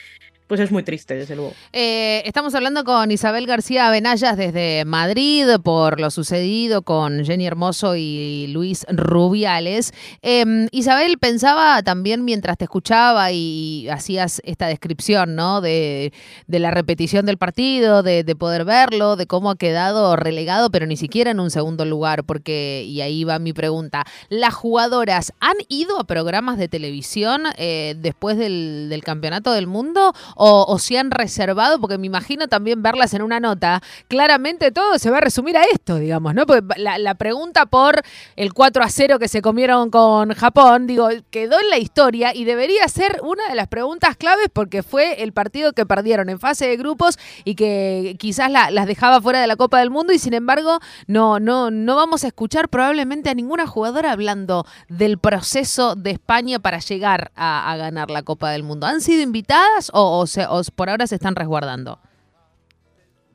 pues 0.53 0.61
es 0.61 0.71
muy 0.71 0.83
triste, 0.83 1.15
desde 1.15 1.35
luego. 1.35 1.55
Eh, 1.73 2.23
estamos 2.27 2.55
hablando 2.55 2.85
con 2.85 3.11
Isabel 3.11 3.47
García 3.47 3.91
Benayas 3.91 4.37
desde 4.37 4.85
Madrid 4.85 5.47
por 5.65 5.99
lo 5.99 6.11
sucedido 6.11 6.83
con 6.83 7.25
Jenny 7.25 7.47
Hermoso 7.47 7.97
y 7.97 8.49
Luis 8.49 8.85
Rubiales. 8.91 9.95
Em, 10.21 10.69
Isabel, 10.71 11.17
pensaba 11.17 11.83
también 11.83 12.27
mientras 12.27 12.59
te 12.59 12.65
escuchaba 12.65 13.33
y 13.33 13.89
hacías 13.89 14.43
esta 14.45 14.67
descripción, 14.67 15.37
¿no? 15.37 15.63
De, 15.63 16.13
la 16.49 16.71
repetición 16.71 17.25
del 17.25 17.39
partido, 17.39 18.03
de, 18.03 18.23
poder 18.39 18.67
verlo, 18.67 19.17
de 19.17 19.27
cómo 19.27 19.51
ha 19.51 19.57
quedado 19.57 20.17
relegado, 20.17 20.71
pero 20.71 20.85
ni 20.85 20.99
siquiera 20.99 21.31
en 21.31 21.41
un 21.41 21.51
segundo 21.51 21.87
lugar, 21.87 22.25
porque, 22.25 22.85
y 22.87 23.01
ahí 23.01 23.25
va 23.25 23.39
mi 23.39 23.55
pregunta, 23.55 24.05
¿las 24.29 24.53
jugadoras 24.53 24.92
han 25.41 25.57
ido 25.69 25.99
a 25.99 26.05
programas 26.05 26.59
de 26.59 26.69
televisión 26.69 27.45
eh, 27.57 27.95
después 27.99 28.37
del, 28.37 29.01
Campeonato 29.05 29.53
del 29.53 29.67
Mundo? 29.67 30.13
o, 30.37 30.79
si 30.79 30.97
han 30.97 31.11
reservado, 31.11 31.81
porque 31.81 31.99
me 31.99 32.07
imagino 32.07 32.49
también 32.49 32.83
verlas 32.83 33.15
en 33.15 33.23
una 33.23 33.41
nota, 33.41 33.83
claramente 34.09 34.73
todo 34.73 34.99
se 34.99 35.11
va 35.11 35.19
a 35.19 35.21
resumir 35.21 35.57
a 35.57 35.65
esto, 35.65 35.97
digamos, 35.97 36.35
¿no? 36.35 36.47
Porque 36.47 36.63
la, 36.77 37.15
pregunta 37.15 37.67
por 37.67 38.03
el 38.37 38.53
4 38.53 38.83
a 38.83 38.89
0 38.89 39.19
que 39.19 39.29
se 39.29 39.43
comieron 39.43 39.91
con 39.91 40.33
Japón, 40.35 40.87
digo, 40.87 41.09
quedó 41.31 41.61
en 41.61 41.71
la 41.71 41.79
historia 41.79 42.35
y 42.35 42.45
debería 42.45 42.89
ser 42.89 43.21
una 43.23 43.47
de 43.49 43.55
las 43.55 43.69
preguntas 43.69 44.17
claves 44.17 44.47
porque 44.53 44.83
fue 44.83 45.23
el 45.23 45.33
partido 45.33 45.73
que 45.73 45.87
perdieron 45.87 46.29
en 46.31 46.41
fase 46.41 46.67
de 46.67 46.77
grupos 46.77 47.19
y 47.45 47.55
que 47.55 48.17
quizás 48.19 48.51
las 48.51 48.87
dejaba 48.87 49.21
fuera 49.21 49.41
de 49.41 49.47
la 49.47 49.57
Copa 49.57 49.79
del 49.79 49.91
Mundo 49.91 50.13
y 50.13 50.19
sin 50.19 50.35
embargo 50.35 50.81
no, 51.07 51.39
no, 51.39 51.71
no 51.71 51.97
vamos 51.97 52.25
a 52.25 52.29
escuchar 52.29 52.69
probablemente 52.69 53.31
a 53.31 53.35
ninguna 53.35 53.67
jugadora 53.67 54.13
hablando 54.13 54.67
del 54.89 55.19
proceso 55.19 55.95
de 55.95 56.11
España 56.11 56.59
para 56.59 56.79
llegar 56.79 57.33
a, 57.35 57.75
ganar 57.77 58.11
la 58.11 58.23
Copa 58.23 58.51
del 58.51 58.63
Mundo. 58.63 58.87
¿Han 58.87 59.01
sido 59.01 59.23
invitadas 59.23 59.91
o 59.93 60.25
o, 60.25 60.63
por 60.75 60.91
ahora 60.91 61.07
se 61.07 61.15
están 61.15 61.37
resguardando? 61.37 61.99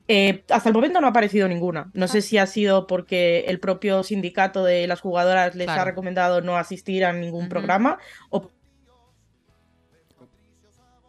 Eh, 0.07 0.45
hasta 0.49 0.69
el 0.69 0.75
momento 0.75 1.01
no 1.01 1.07
ha 1.07 1.09
aparecido 1.09 1.47
ninguna. 1.47 1.91
No 1.93 2.07
sé 2.07 2.19
ah. 2.19 2.21
si 2.21 2.37
ha 2.37 2.45
sido 2.47 2.87
porque 2.87 3.45
el 3.47 3.59
propio 3.59 4.03
sindicato 4.03 4.63
de 4.63 4.87
las 4.87 5.01
jugadoras 5.01 5.55
les 5.55 5.67
ha 5.67 5.83
recomendado 5.83 6.41
no 6.41 6.57
asistir 6.57 7.03
a 7.03 7.13
ningún 7.13 7.49
programa 7.49 7.97
o... 8.29 8.49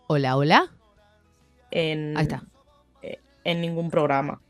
Hola, 0.09 0.37
hola. 0.37 0.73
En, 1.71 2.17
Ahí 2.17 2.23
está. 2.23 2.43
Eh, 3.03 3.21
en 3.45 3.61
ningún 3.61 3.91
programa. 3.91 4.41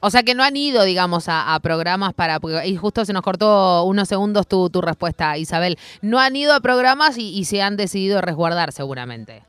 O 0.00 0.10
sea 0.10 0.22
que 0.22 0.34
no 0.34 0.44
han 0.44 0.56
ido, 0.56 0.84
digamos, 0.84 1.24
a, 1.28 1.58
programas 1.60 2.14
para. 2.14 2.38
Y 2.64 2.76
justo 2.76 3.04
se 3.04 3.12
nos 3.12 3.22
cortó 3.22 3.82
unos 3.84 4.08
segundos 4.08 4.46
tu, 4.46 4.68
respuesta, 4.80 5.36
Isabel. 5.38 5.76
No 6.02 6.20
han 6.20 6.36
ido 6.36 6.54
a 6.54 6.60
programas 6.60 7.18
y 7.18 7.44
se 7.44 7.62
han 7.62 7.76
decidido 7.76 8.20
resguardar, 8.20 8.72
seguramente. 8.72 9.48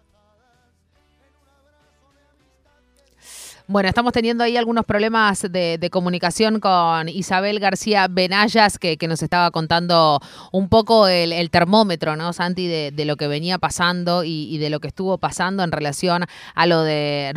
Bueno, 3.71 3.87
estamos 3.87 4.13
teniendo 4.13 4.43
ahí 4.43 4.57
algunos 4.57 4.83
problemas 4.83 5.43
de, 5.43 5.89
comunicación 5.91 6.59
con 6.59 7.07
Isabel 7.07 7.59
García 7.59 8.07
Benayas, 8.09 8.79
que, 8.79 8.97
nos 9.07 9.21
estaba 9.21 9.51
contando 9.51 10.19
un 10.51 10.69
poco 10.69 11.07
el, 11.07 11.51
termómetro, 11.51 12.15
¿no, 12.15 12.33
Santi, 12.33 12.65
de, 12.65 13.05
lo 13.05 13.15
que 13.15 13.27
venía 13.27 13.59
pasando 13.59 14.23
y, 14.23 14.57
de 14.57 14.71
lo 14.71 14.79
que 14.79 14.87
estuvo 14.87 15.19
pasando 15.19 15.63
en 15.63 15.71
relación 15.71 16.25
a 16.55 16.65
lo 16.65 16.81
de 16.81 17.31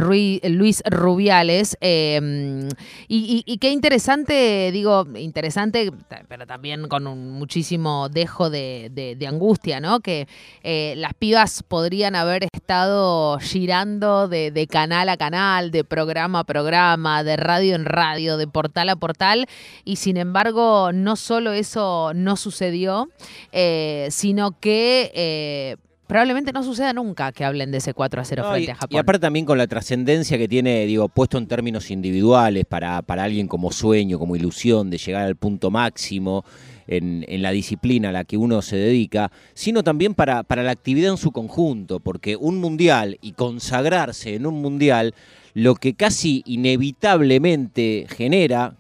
Luis 0.49 0.83
Rubiales. 0.87 1.77
Em, 1.83 2.67
y, 3.09 3.59
qué 3.59 3.71
interesante, 3.71 4.71
digo, 4.73 5.07
interesante, 5.15 5.93
pero 6.29 6.47
también 6.47 6.89
con 6.89 7.07
un 7.07 7.33
muchísimo 7.33 8.09
dejo 8.09 8.49
de, 8.49 9.19
angustia, 9.29 9.81
¿no? 9.81 10.01
Que 10.01 10.27
eh, 10.63 10.95
las 10.97 11.13
pibas 11.13 11.63
podrían 11.63 12.15
haber 12.15 12.49
estado 12.55 13.39
girando 13.39 14.29
de 14.29 14.67
canal 14.71 15.11
a 15.11 15.19
canal, 15.19 15.71
de 15.71 15.85
programa 15.85 16.22
a 16.23 16.45
programa, 16.45 17.25
de 17.25 17.37
radio 17.37 17.75
en 17.75 17.85
radio, 17.85 18.37
de 18.37 18.47
portal 18.47 18.89
a 18.89 18.97
portal, 18.97 19.47
y 19.85 19.97
sin 19.97 20.17
embargo 20.17 20.93
no 20.93 21.17
solo 21.17 21.53
eso 21.53 22.13
no 22.15 22.37
sucedió, 22.37 23.09
eh, 23.53 24.09
sino 24.11 24.59
que... 24.59 25.11
Eh, 25.15 25.77
probablemente 26.13 26.53
no 26.53 26.63
suceda 26.63 26.93
nunca 26.93 27.33
que 27.33 27.43
hablen 27.43 27.71
de 27.71 27.79
ese 27.79 27.95
4 27.95 28.21
a 28.21 28.25
0 28.27 28.45
frente 28.51 28.73
a 28.73 28.75
Japón. 28.75 28.95
Y 28.95 28.99
aparte 28.99 29.21
también 29.21 29.47
con 29.47 29.57
la 29.57 29.67
trascendencia 29.67 30.37
que 30.37 30.47
tiene, 30.47 30.85
digo, 30.85 31.09
puesto 31.09 31.39
en 31.39 31.47
términos 31.47 31.91
individuales 31.91 32.67
para, 32.67 33.01
para 33.01 33.25
alguien 33.25 33.49
como 33.49 33.73
sueño, 33.73 34.19
como 34.19 34.37
ilusión 34.37 34.91
de 34.91 34.99
llegar 34.99 35.23
al 35.23 35.37
punto 35.37 35.71
máximo 35.71 36.45
en, 36.87 37.25
en, 37.29 37.41
la 37.41 37.51
disciplina 37.51 38.11
a 38.11 38.13
la 38.13 38.25
que 38.25 38.37
uno 38.37 38.61
se 38.61 38.77
dedica, 38.77 39.33
sino 39.55 39.83
también 39.83 40.15
para, 40.15 40.43
para 40.43 40.63
la 40.63 40.73
actividad 40.73 41.13
en 41.13 41.17
su 41.17 41.31
conjunto, 41.31 41.99
porque 41.99 42.37
un 42.37 42.59
mundial 42.59 43.17
y 43.23 43.33
consagrarse 43.33 44.35
en 44.35 44.45
un 44.45 44.61
mundial 44.61 45.15
lo 45.55 45.75
que 45.75 45.95
casi 45.95 46.43
inevitablemente 46.47 48.07
genera, 48.09 48.75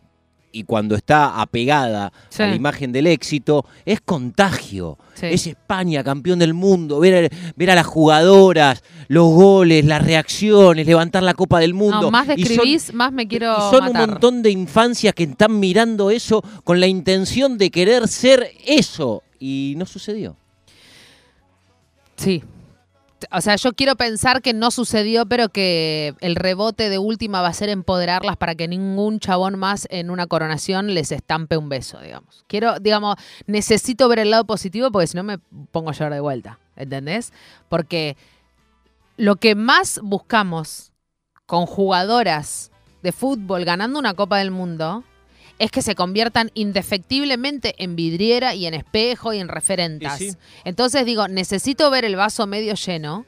y 0.52 0.64
cuando 0.64 0.94
está 0.94 1.40
apegada 1.40 2.12
a 2.38 2.42
la 2.42 2.54
imagen 2.54 2.92
del 2.92 3.06
éxito, 3.06 3.64
es 3.84 4.00
contagio. 4.00 4.98
Es 5.20 5.46
España, 5.46 6.02
campeón 6.02 6.38
del 6.38 6.52
mundo, 6.52 7.00
ver, 7.00 7.32
ver 7.56 7.70
a 7.70 7.74
las 7.74 7.86
jugadoras, 7.86 8.82
los 9.08 9.32
goles, 9.32 9.84
las 9.84 10.04
reacciones, 10.04 10.86
levantar 10.86 11.22
la 11.22 11.34
Copa 11.34 11.60
del 11.60 11.74
Mundo. 11.74 12.10
más 12.10 12.26
describís, 12.26 12.92
más 12.92 13.12
me 13.12 13.26
quiero. 13.28 13.54
Y 13.56 13.70
son 13.70 13.88
un 13.88 13.96
montón 13.96 14.42
de 14.42 14.50
infancias 14.50 15.14
que 15.14 15.24
están 15.24 15.58
mirando 15.58 16.10
eso 16.10 16.42
con 16.64 16.80
la 16.80 16.86
intención 16.86 17.56
de 17.56 17.70
querer 17.70 18.08
ser 18.08 18.50
eso. 18.66 19.22
Y 19.38 19.74
no 19.76 19.86
sucedió. 19.86 20.36
Sí, 22.16 22.42
o 23.30 23.40
sea, 23.40 23.56
yo 23.56 23.72
quiero 23.72 23.96
pensar 23.96 24.42
que 24.42 24.52
no 24.52 24.70
sucedió, 24.70 25.26
pero 25.26 25.48
que 25.48 26.14
el 26.20 26.36
rebote 26.36 26.88
de 26.88 26.98
última 26.98 27.42
va 27.42 27.48
a 27.48 27.52
ser 27.52 27.68
empoderarlas 27.68 28.36
para 28.36 28.54
que 28.54 28.68
ningún 28.68 29.20
chabón 29.20 29.58
más 29.58 29.86
en 29.90 30.10
una 30.10 30.26
coronación 30.26 30.94
les 30.94 31.12
estampe 31.12 31.56
un 31.56 31.68
beso, 31.68 32.00
digamos. 32.00 32.44
Quiero, 32.48 32.78
digamos, 32.78 33.16
necesito 33.46 34.08
ver 34.08 34.20
el 34.20 34.30
lado 34.30 34.44
positivo 34.44 34.90
porque 34.90 35.06
si 35.06 35.16
no 35.16 35.22
me 35.22 35.38
pongo 35.70 35.90
a 35.90 35.92
llorar 35.92 36.14
de 36.14 36.20
vuelta, 36.20 36.58
¿entendés? 36.76 37.32
Porque 37.68 38.16
lo 39.16 39.36
que 39.36 39.54
más 39.54 40.00
buscamos 40.02 40.92
con 41.46 41.66
jugadoras 41.66 42.70
de 43.02 43.12
fútbol 43.12 43.64
ganando 43.64 43.98
una 43.98 44.14
Copa 44.14 44.38
del 44.38 44.50
Mundo 44.50 45.04
es 45.62 45.70
que 45.70 45.80
se 45.80 45.94
conviertan 45.94 46.50
indefectiblemente 46.54 47.76
en 47.78 47.94
vidriera 47.94 48.52
y 48.52 48.66
en 48.66 48.74
espejo 48.74 49.32
y 49.32 49.38
en 49.38 49.46
referentas. 49.46 50.20
Entonces 50.64 51.06
digo, 51.06 51.28
necesito 51.28 51.88
ver 51.88 52.04
el 52.04 52.16
vaso 52.16 52.48
medio 52.48 52.74
lleno, 52.74 53.26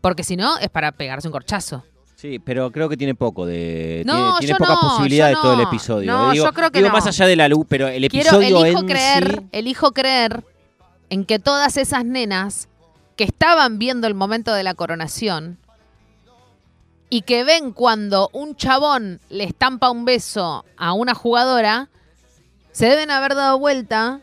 porque 0.00 0.24
si 0.24 0.34
no 0.34 0.58
es 0.58 0.68
para 0.68 0.90
pegarse 0.90 1.28
un 1.28 1.32
corchazo. 1.32 1.84
Sí, 2.16 2.40
pero 2.40 2.72
creo 2.72 2.88
que 2.88 2.96
tiene 2.96 3.14
poco 3.14 3.46
de. 3.46 4.02
No, 4.04 4.36
tiene, 4.40 4.54
tiene 4.54 4.54
pocas 4.58 4.78
posibilidades 4.80 5.36
todo 5.40 5.54
el 5.54 5.60
episodio. 5.60 6.10
No, 6.10 6.34
yo 6.34 6.52
creo 6.52 6.72
que 6.72 6.80
digo 6.80 6.90
más 6.90 7.06
allá 7.06 7.26
de 7.26 7.36
la 7.36 7.48
luz, 7.48 7.64
pero 7.68 7.86
el 7.86 8.02
episodio 8.02 8.64
elijo 8.64 8.84
creer, 8.84 9.42
elijo 9.52 9.92
creer 9.92 10.44
en 11.08 11.24
que 11.24 11.38
todas 11.38 11.76
esas 11.76 12.04
nenas 12.04 12.68
que 13.14 13.22
estaban 13.22 13.78
viendo 13.78 14.08
el 14.08 14.14
momento 14.14 14.52
de 14.52 14.64
la 14.64 14.74
coronación 14.74 15.58
y 17.10 17.22
que 17.22 17.44
ven 17.44 17.72
cuando 17.72 18.30
un 18.32 18.54
chabón 18.54 19.20
le 19.28 19.44
estampa 19.44 19.90
un 19.90 20.04
beso 20.04 20.64
a 20.76 20.92
una 20.92 21.14
jugadora, 21.14 21.88
se 22.70 22.86
deben 22.86 23.10
haber 23.10 23.34
dado 23.34 23.58
vuelta, 23.58 24.20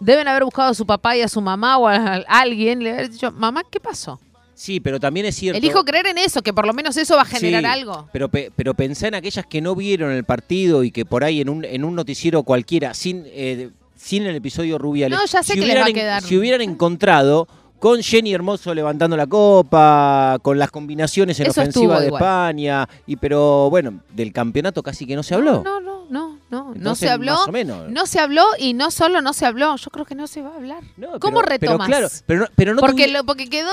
deben 0.00 0.26
haber 0.26 0.44
buscado 0.44 0.70
a 0.70 0.74
su 0.74 0.86
papá 0.86 1.16
y 1.16 1.20
a 1.20 1.28
su 1.28 1.42
mamá 1.42 1.76
o 1.76 1.86
a 1.86 2.14
alguien, 2.26 2.82
le 2.82 2.92
haber 2.92 3.10
dicho, 3.10 3.30
mamá, 3.30 3.62
¿qué 3.70 3.78
pasó? 3.78 4.18
Sí, 4.54 4.80
pero 4.80 4.98
también 4.98 5.24
es 5.26 5.36
cierto. 5.36 5.56
Elijo 5.56 5.84
creer 5.84 6.08
en 6.08 6.18
eso, 6.18 6.42
que 6.42 6.52
por 6.52 6.66
lo 6.66 6.72
menos 6.72 6.96
eso 6.96 7.14
va 7.14 7.22
a 7.22 7.26
generar 7.26 7.64
algo. 7.64 8.08
Pero, 8.12 8.28
pero 8.28 8.74
pensá 8.74 9.06
en 9.06 9.14
aquellas 9.14 9.46
que 9.46 9.60
no 9.60 9.76
vieron 9.76 10.10
el 10.10 10.24
partido 10.24 10.82
y 10.82 10.90
que 10.90 11.04
por 11.04 11.22
ahí 11.22 11.40
en 11.40 11.48
un, 11.48 11.64
en 11.64 11.84
un 11.84 11.94
noticiero 11.94 12.42
cualquiera, 12.42 12.92
sin, 12.92 13.22
eh, 13.26 13.70
sin 13.94 14.26
el 14.26 14.34
episodio 14.34 14.78
Rubiales, 14.78 15.16
no, 15.16 15.24
ya 15.26 15.44
sé 15.44 15.54
que 15.54 15.64
les 15.64 15.76
va 15.76 15.86
a 15.86 15.92
quedar. 15.92 16.22
si 16.22 16.36
hubieran 16.36 16.60
encontrado 16.60 17.46
con 17.78 18.02
Jenny 18.02 18.34
Hermoso 18.34 18.74
levantando 18.74 19.16
la 19.16 19.26
copa, 19.26 20.38
con 20.42 20.58
las 20.58 20.70
combinaciones 20.70 21.38
en 21.40 21.50
ofensiva 21.50 22.00
de 22.00 22.08
España, 22.08 22.88
y 23.06 23.16
pero 23.16 23.70
bueno, 23.70 24.00
del 24.14 24.32
campeonato 24.32 24.82
casi 24.82 25.06
que 25.06 25.16
no 25.16 25.22
se 25.22 25.34
habló. 25.34 25.62
No, 25.64 25.80
no, 25.80 26.06
no, 26.10 26.38
no, 26.50 26.72
no 26.74 26.94
se 26.94 27.08
habló. 27.08 27.36
No 27.88 28.06
se 28.06 28.18
habló 28.18 28.44
y 28.58 28.74
no 28.74 28.90
solo 28.90 29.20
no 29.20 29.32
se 29.32 29.46
habló, 29.46 29.76
yo 29.76 29.90
creo 29.90 30.04
que 30.04 30.14
no 30.14 30.26
se 30.26 30.42
va 30.42 30.50
a 30.50 30.56
hablar. 30.56 30.82
¿Cómo 31.20 31.42
retomas? 31.42 31.88
Pero 31.88 31.98
claro, 31.98 32.08
pero 32.26 32.40
no, 32.40 32.46
pero 32.56 32.74
no 32.74 32.80
porque, 32.80 33.22
porque 33.24 33.48
quedó 33.48 33.70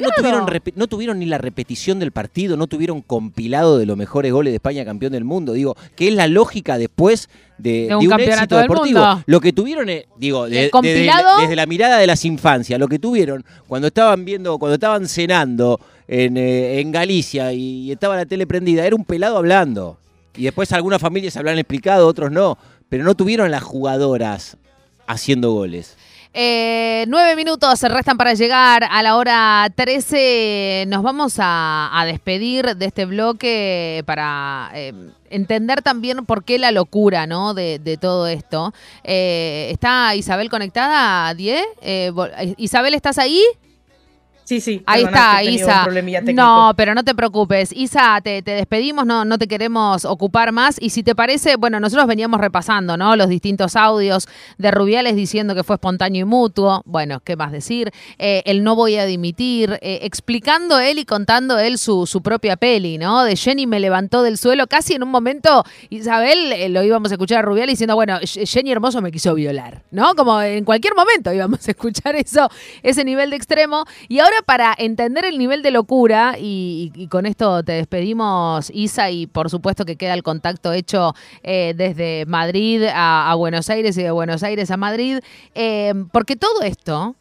no 0.00 0.10
tuvieron, 0.16 0.46
no 0.74 0.86
tuvieron 0.86 1.18
ni 1.18 1.26
la 1.26 1.38
repetición 1.38 1.98
del 1.98 2.12
partido, 2.12 2.56
no 2.56 2.66
tuvieron 2.66 3.02
compilado 3.02 3.78
de 3.78 3.86
los 3.86 3.96
mejores 3.96 4.32
goles 4.32 4.52
de 4.52 4.56
España 4.56 4.84
campeón 4.84 5.12
del 5.12 5.24
mundo. 5.24 5.52
Digo, 5.52 5.76
que 5.96 6.08
es 6.08 6.14
la 6.14 6.26
lógica 6.26 6.78
después 6.78 7.28
de, 7.58 7.94
un, 7.94 8.20
éxito 8.20 8.56
deportivo. 8.56 9.22
Lo 9.26 9.40
que 9.40 9.52
tuvieron, 9.52 9.88
eh, 9.88 10.06
digo, 10.16 10.48
desde, 10.48 11.56
la 11.56 11.66
mirada 11.66 11.98
de 11.98 12.06
las 12.06 12.24
infancias, 12.24 12.78
lo 12.78 12.88
que 12.88 12.98
tuvieron 12.98 13.44
cuando 13.66 13.88
estaban 13.88 14.24
viendo, 14.24 14.58
cuando 14.58 14.74
estaban 14.74 15.08
cenando 15.08 15.80
en, 16.06 16.36
eh, 16.36 16.80
en 16.80 16.92
Galicia 16.92 17.52
y, 17.52 17.90
estaba 17.90 18.16
la 18.16 18.26
tele 18.26 18.46
prendida, 18.46 18.86
era 18.86 18.96
un 18.96 19.04
pelado 19.04 19.36
hablando. 19.36 19.98
Y 20.36 20.44
después 20.44 20.72
algunas 20.72 21.00
familias 21.00 21.36
hablan 21.36 21.58
explicado, 21.58 22.06
otros 22.06 22.30
no. 22.30 22.56
Pero 22.88 23.04
no 23.04 23.14
tuvieron 23.14 23.50
las 23.50 23.62
jugadoras 23.62 24.56
haciendo 25.06 25.52
goles. 25.52 25.96
Eh, 26.34 27.04
nueve 27.08 27.36
minutos 27.36 27.78
se 27.78 27.88
restan 27.88 28.16
para 28.16 28.34
llegar 28.34 28.84
a 28.84 29.02
la 29.02 29.16
hora 29.16 29.66
13. 29.74 30.84
Nos 30.88 31.02
vamos 31.02 31.36
a, 31.38 32.02
despedir 32.06 32.76
de 32.76 32.86
este 32.86 33.04
bloque 33.06 34.02
para 34.06 34.70
eh, 34.74 34.92
entender 35.30 35.82
también 35.82 36.24
por 36.26 36.44
qué 36.44 36.58
la 36.58 36.70
locura 36.70 37.26
¿no? 37.26 37.54
de, 37.54 37.98
todo 38.00 38.26
esto. 38.28 38.72
Eh, 39.04 39.68
¿Está 39.72 40.14
Isabel 40.14 40.50
conectada, 40.50 41.34
Die? 41.34 41.62
Isabel, 42.56 42.94
¿estás 42.94 43.18
ahí? 43.18 43.42
Sí, 44.48 44.62
sí. 44.62 44.82
Ahí 44.86 45.02
está, 45.02 45.42
Isa. 45.42 45.86
No, 46.32 46.72
pero 46.74 46.94
no 46.94 47.04
te 47.04 47.14
preocupes. 47.14 47.70
Isa, 47.70 48.18
te, 48.22 48.40
despedimos, 48.40 49.04
no, 49.04 49.26
no 49.26 49.36
te 49.36 49.46
queremos 49.46 50.06
ocupar 50.06 50.52
más. 50.52 50.78
Y 50.80 50.88
si 50.88 51.02
te 51.02 51.14
parece, 51.14 51.56
bueno, 51.56 51.78
nosotros 51.80 52.06
veníamos 52.06 52.40
repasando, 52.40 52.96
¿no? 52.96 53.14
Los 53.14 53.28
distintos 53.28 53.76
audios 53.76 54.26
de 54.56 54.70
Rubiales 54.70 55.16
diciendo 55.16 55.54
que 55.54 55.64
fue 55.64 55.74
espontáneo 55.74 56.22
y 56.22 56.24
mutuo. 56.24 56.80
Bueno, 56.86 57.20
¿qué 57.22 57.36
más 57.36 57.52
decir? 57.52 57.92
Eh, 58.16 58.42
el 58.46 58.64
no 58.64 58.74
voy 58.74 58.96
a 58.96 59.04
dimitir, 59.04 59.78
eh, 59.82 59.98
explicando 60.04 60.78
él 60.78 60.98
y 60.98 61.04
contando 61.04 61.58
él 61.58 61.76
su, 61.76 62.06
su, 62.06 62.22
propia 62.22 62.56
peli, 62.56 62.96
¿no? 62.96 63.24
De 63.24 63.36
Jenny 63.36 63.66
me 63.66 63.80
levantó 63.80 64.22
del 64.22 64.38
suelo. 64.38 64.66
Casi 64.66 64.94
en 64.94 65.02
un 65.02 65.10
momento, 65.10 65.62
Isabel, 65.90 66.52
eh, 66.54 66.70
lo 66.70 66.82
íbamos 66.82 67.10
a 67.10 67.16
escuchar 67.16 67.40
a 67.40 67.42
Rubiales 67.42 67.74
diciendo, 67.74 67.96
bueno, 67.96 68.18
Jenny 68.22 68.72
Hermoso 68.72 69.02
me 69.02 69.12
quiso 69.12 69.34
violar, 69.34 69.82
¿no? 69.90 70.14
Como 70.14 70.40
en 70.40 70.64
cualquier 70.64 70.94
momento 70.94 71.34
íbamos 71.34 71.68
a 71.68 71.72
escuchar 71.72 72.16
eso, 72.16 72.48
ese 72.82 73.04
nivel 73.04 73.28
de 73.28 73.36
extremo. 73.36 73.84
Y 74.08 74.20
ahora 74.20 74.37
para 74.42 74.74
entender 74.76 75.24
el 75.24 75.38
nivel 75.38 75.62
de 75.62 75.70
locura, 75.70 76.36
y, 76.38 77.08
con 77.10 77.26
esto 77.26 77.62
te 77.62 77.72
despedimos, 77.72 78.70
Isa, 78.74 79.10
y 79.10 79.26
por 79.26 79.50
supuesto 79.50 79.84
que 79.84 79.96
queda 79.96 80.14
el 80.14 80.22
contacto 80.22 80.72
hecho 80.72 81.14
eh, 81.42 81.74
desde 81.76 82.24
Madrid 82.26 82.84
a, 82.92 83.34
Buenos 83.36 83.70
Aires 83.70 83.96
y 83.98 84.02
de 84.02 84.10
Buenos 84.10 84.42
Aires 84.42 84.70
a 84.70 84.76
Madrid, 84.76 85.18
eh, 85.54 85.94
porque 86.12 86.36
todo 86.36 86.62
esto 86.62 87.16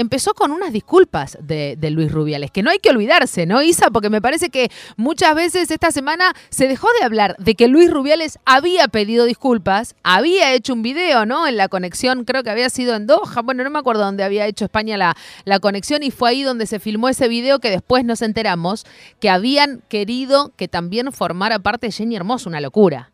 empezó 0.00 0.32
con 0.32 0.50
unas 0.50 0.72
disculpas 0.72 1.36
de, 1.42 1.76
Luis 1.90 2.10
Rubiales, 2.10 2.50
que 2.50 2.62
no 2.62 2.70
hay 2.70 2.78
que 2.78 2.90
olvidarse, 2.90 3.44
¿no, 3.44 3.62
Isa? 3.62 3.90
Porque 3.90 4.08
me 4.08 4.22
parece 4.22 4.48
que 4.48 4.70
muchas 4.96 5.34
veces 5.34 5.70
esta 5.70 5.90
semana 5.90 6.32
se 6.48 6.68
dejó 6.68 6.88
de 6.98 7.04
hablar 7.04 7.36
de 7.38 7.54
que 7.54 7.68
Luis 7.68 7.90
Rubiales 7.90 8.38
había 8.46 8.88
pedido 8.88 9.26
disculpas, 9.26 9.94
había 10.02 10.54
hecho 10.54 10.72
un 10.72 10.82
video, 10.82 11.26
¿no? 11.26 11.46
En 11.46 11.56
la 11.56 11.68
conexión, 11.68 12.24
creo 12.24 12.42
que 12.42 12.50
había 12.50 12.70
sido 12.70 12.94
en 12.94 13.06
Doha, 13.06 13.42
bueno, 13.42 13.62
no 13.62 13.70
me 13.70 13.78
acuerdo 13.78 14.04
dónde 14.04 14.24
había 14.24 14.46
hecho 14.46 14.64
España 14.64 14.96
la, 14.96 15.16
la 15.44 15.60
conexión 15.60 16.02
y 16.02 16.10
fue 16.10 16.30
ahí 16.30 16.42
donde 16.42 16.66
se 16.66 16.78
filmó 16.78 17.08
ese 17.08 17.28
video 17.28 17.58
que 17.58 17.70
después 17.70 18.04
nos 18.04 18.22
enteramos 18.22 18.86
que 19.20 19.28
habían 19.28 19.82
querido 19.88 20.52
que 20.56 20.68
también 20.68 21.12
formara 21.12 21.58
parte 21.58 21.90
Jenny 21.92 22.16
Hermoso, 22.16 22.48
una 22.48 22.60
locura. 22.60 23.10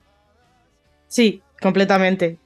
Sí, 1.09 1.43
completamente. 1.61 2.39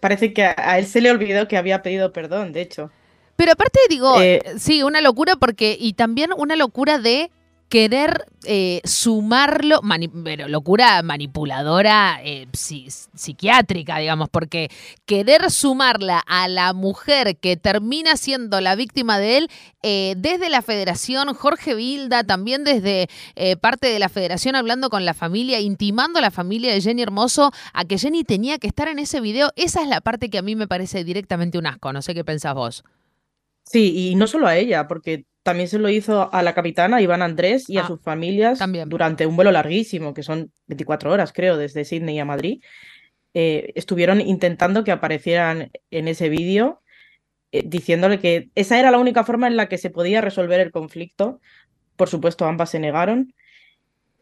parece 0.00 0.32
que 0.32 0.44
a 0.44 0.78
él 0.78 0.86
se 0.86 1.00
le 1.00 1.10
olvidó 1.10 1.48
que 1.48 1.56
había 1.56 1.82
pedido 1.82 2.12
perdón, 2.12 2.52
de 2.52 2.60
hecho. 2.60 2.90
Pero 3.38 3.52
aparte 3.52 3.78
digo, 3.88 4.20
eh, 4.20 4.42
sí, 4.58 4.82
una 4.82 5.00
locura 5.00 5.36
porque, 5.36 5.76
y 5.78 5.92
también 5.92 6.30
una 6.36 6.56
locura 6.56 6.98
de 6.98 7.30
querer 7.68 8.26
eh, 8.46 8.80
sumarlo, 8.82 9.80
pero 10.24 10.48
locura 10.48 11.00
manipuladora 11.04 12.18
eh, 12.24 12.48
psiquiátrica, 12.52 13.98
digamos, 13.98 14.28
porque 14.28 14.72
querer 15.06 15.52
sumarla 15.52 16.18
a 16.26 16.48
la 16.48 16.72
mujer 16.72 17.36
que 17.36 17.56
termina 17.56 18.16
siendo 18.16 18.60
la 18.60 18.74
víctima 18.74 19.20
de 19.20 19.36
él, 19.36 19.50
eh, 19.84 20.14
desde 20.16 20.50
la 20.50 20.60
federación, 20.60 21.32
Jorge 21.32 21.76
Vilda, 21.76 22.24
también 22.24 22.64
desde 22.64 23.08
parte 23.60 23.86
de 23.86 24.00
la 24.00 24.08
federación 24.08 24.56
hablando 24.56 24.90
con 24.90 25.04
la 25.04 25.14
familia, 25.14 25.60
intimando 25.60 26.18
a 26.18 26.22
la 26.22 26.32
familia 26.32 26.72
de 26.72 26.80
Jenny 26.80 27.02
Hermoso 27.02 27.52
a 27.72 27.84
que 27.84 27.98
Jenny 27.98 28.24
tenía 28.24 28.58
que 28.58 28.66
estar 28.66 28.88
en 28.88 28.98
ese 28.98 29.20
video, 29.20 29.52
esa 29.54 29.80
es 29.80 29.88
la 29.88 30.00
parte 30.00 30.28
que 30.28 30.38
a 30.38 30.42
mí 30.42 30.56
me 30.56 30.66
parece 30.66 31.04
directamente 31.04 31.56
un 31.56 31.68
asco, 31.68 31.92
no 31.92 32.02
sé 32.02 32.14
qué 32.14 32.24
pensás 32.24 32.54
vos. 32.54 32.82
Sí, 33.70 34.10
y 34.10 34.14
no 34.14 34.26
solo 34.26 34.46
a 34.46 34.56
ella, 34.56 34.88
porque 34.88 35.24
también 35.42 35.68
se 35.68 35.78
lo 35.78 35.88
hizo 35.88 36.32
a 36.32 36.42
la 36.42 36.54
capitana 36.54 37.02
Iván 37.02 37.22
Andrés 37.22 37.68
y 37.68 37.76
a 37.76 37.82
ah, 37.82 37.86
sus 37.86 38.00
familias 38.00 38.58
durante 38.86 39.26
un 39.26 39.36
vuelo 39.36 39.50
larguísimo, 39.50 40.14
que 40.14 40.22
son 40.22 40.52
24 40.66 41.12
horas, 41.12 41.32
creo, 41.32 41.56
desde 41.56 41.84
Sydney 41.84 42.18
a 42.18 42.24
Madrid. 42.24 42.62
Eh, 43.34 43.72
estuvieron 43.74 44.20
intentando 44.20 44.84
que 44.84 44.90
aparecieran 44.90 45.70
en 45.90 46.08
ese 46.08 46.28
vídeo, 46.28 46.82
eh, 47.52 47.62
diciéndole 47.64 48.18
que 48.20 48.50
esa 48.54 48.78
era 48.78 48.90
la 48.90 48.98
única 48.98 49.24
forma 49.24 49.46
en 49.46 49.56
la 49.56 49.68
que 49.68 49.78
se 49.78 49.90
podía 49.90 50.20
resolver 50.20 50.60
el 50.60 50.70
conflicto. 50.70 51.40
Por 51.96 52.08
supuesto, 52.08 52.46
ambas 52.46 52.70
se 52.70 52.80
negaron. 52.80 53.34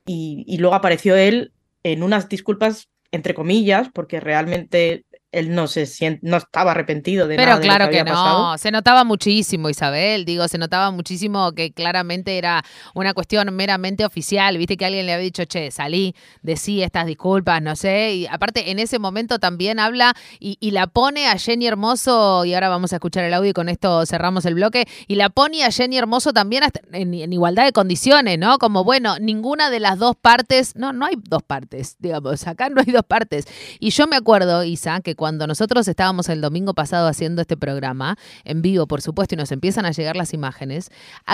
Y, 0.06 0.44
y 0.46 0.58
luego 0.58 0.74
apareció 0.74 1.16
él 1.16 1.52
en 1.82 2.02
unas 2.02 2.28
disculpas, 2.28 2.88
entre 3.12 3.34
comillas, 3.34 3.90
porque 3.92 4.18
realmente 4.20 5.04
él 5.36 5.54
no 5.54 5.66
se 5.66 5.84
siente, 5.84 6.20
no 6.22 6.38
estaba 6.38 6.70
arrepentido 6.70 7.28
de 7.28 7.36
Pero 7.36 7.50
nada. 7.50 7.60
Pero 7.60 7.74
claro 7.74 7.90
que, 7.90 8.04
no, 8.04 8.56
se 8.56 8.70
notaba 8.70 9.04
muchísimo, 9.04 9.68
Isabel, 9.68 10.24
digo, 10.24 10.48
se 10.48 10.56
notaba 10.56 10.90
muchísimo 10.90 11.52
que 11.52 11.72
claramente 11.72 12.38
era 12.38 12.64
una 12.94 13.12
cuestión 13.12 13.54
meramente 13.54 14.04
oficial, 14.06 14.56
viste 14.56 14.78
que 14.78 14.86
alguien 14.86 15.04
le 15.04 15.12
había 15.12 15.24
dicho, 15.24 15.44
che, 15.44 15.70
salí, 15.70 16.14
decí 16.42 16.82
estas 16.82 17.04
disculpas, 17.06 17.60
no 17.60 17.76
sé, 17.76 18.14
y 18.14 18.26
aparte 18.26 18.70
en 18.70 18.78
ese 18.78 18.98
momento 18.98 19.38
también 19.38 19.78
habla 19.78 20.14
y, 20.40 20.56
la 20.70 20.86
pone 20.86 21.28
a 21.28 21.38
Jenny 21.38 21.66
Hermoso, 21.66 22.44
y 22.44 22.54
ahora 22.54 22.68
vamos 22.68 22.92
a 22.92 22.96
escuchar 22.96 23.24
el 23.24 23.32
audio 23.32 23.50
y 23.50 23.54
con 23.54 23.68
esto 23.68 24.04
cerramos 24.06 24.44
el 24.46 24.54
bloque, 24.54 24.86
y 25.06 25.16
la 25.16 25.28
pone 25.28 25.64
a 25.64 25.70
Jenny 25.70 25.98
Hermoso 25.98 26.32
también 26.32 26.64
en, 26.92 27.14
en 27.14 27.32
igualdad 27.32 27.64
de 27.64 27.72
condiciones, 27.72 28.38
¿no? 28.38 28.58
Como, 28.58 28.84
bueno, 28.84 29.18
ninguna 29.20 29.70
de 29.70 29.80
las 29.80 29.98
dos 29.98 30.16
partes, 30.16 30.76
no, 30.76 30.92
no 30.92 31.06
hay 31.06 31.16
dos 31.28 31.42
partes, 31.42 31.96
digamos, 31.98 32.46
acá 32.46 32.68
no 32.70 32.80
hay 32.80 32.92
dos 32.92 33.04
partes. 33.04 33.44
Y 33.80 33.90
yo 33.90 34.06
me 34.06 34.16
acuerdo, 34.16 34.64
Isa, 34.64 35.00
que 35.00 35.14
cuando 35.14 35.25
cuando 35.26 35.49
nosotros 35.49 35.88
estábamos 35.88 36.28
el 36.28 36.40
domingo 36.40 36.73
pasado 36.73 37.09
haciendo 37.09 37.42
este 37.42 37.56
programa, 37.56 38.16
en 38.45 38.62
vivo, 38.62 38.87
por 38.87 39.02
supuesto, 39.02 39.35
y 39.35 39.38
nos 39.38 39.50
empiezan 39.50 39.85
a 39.85 39.90
llegar 39.90 40.14
las 40.14 40.33
imágenes, 40.33 40.88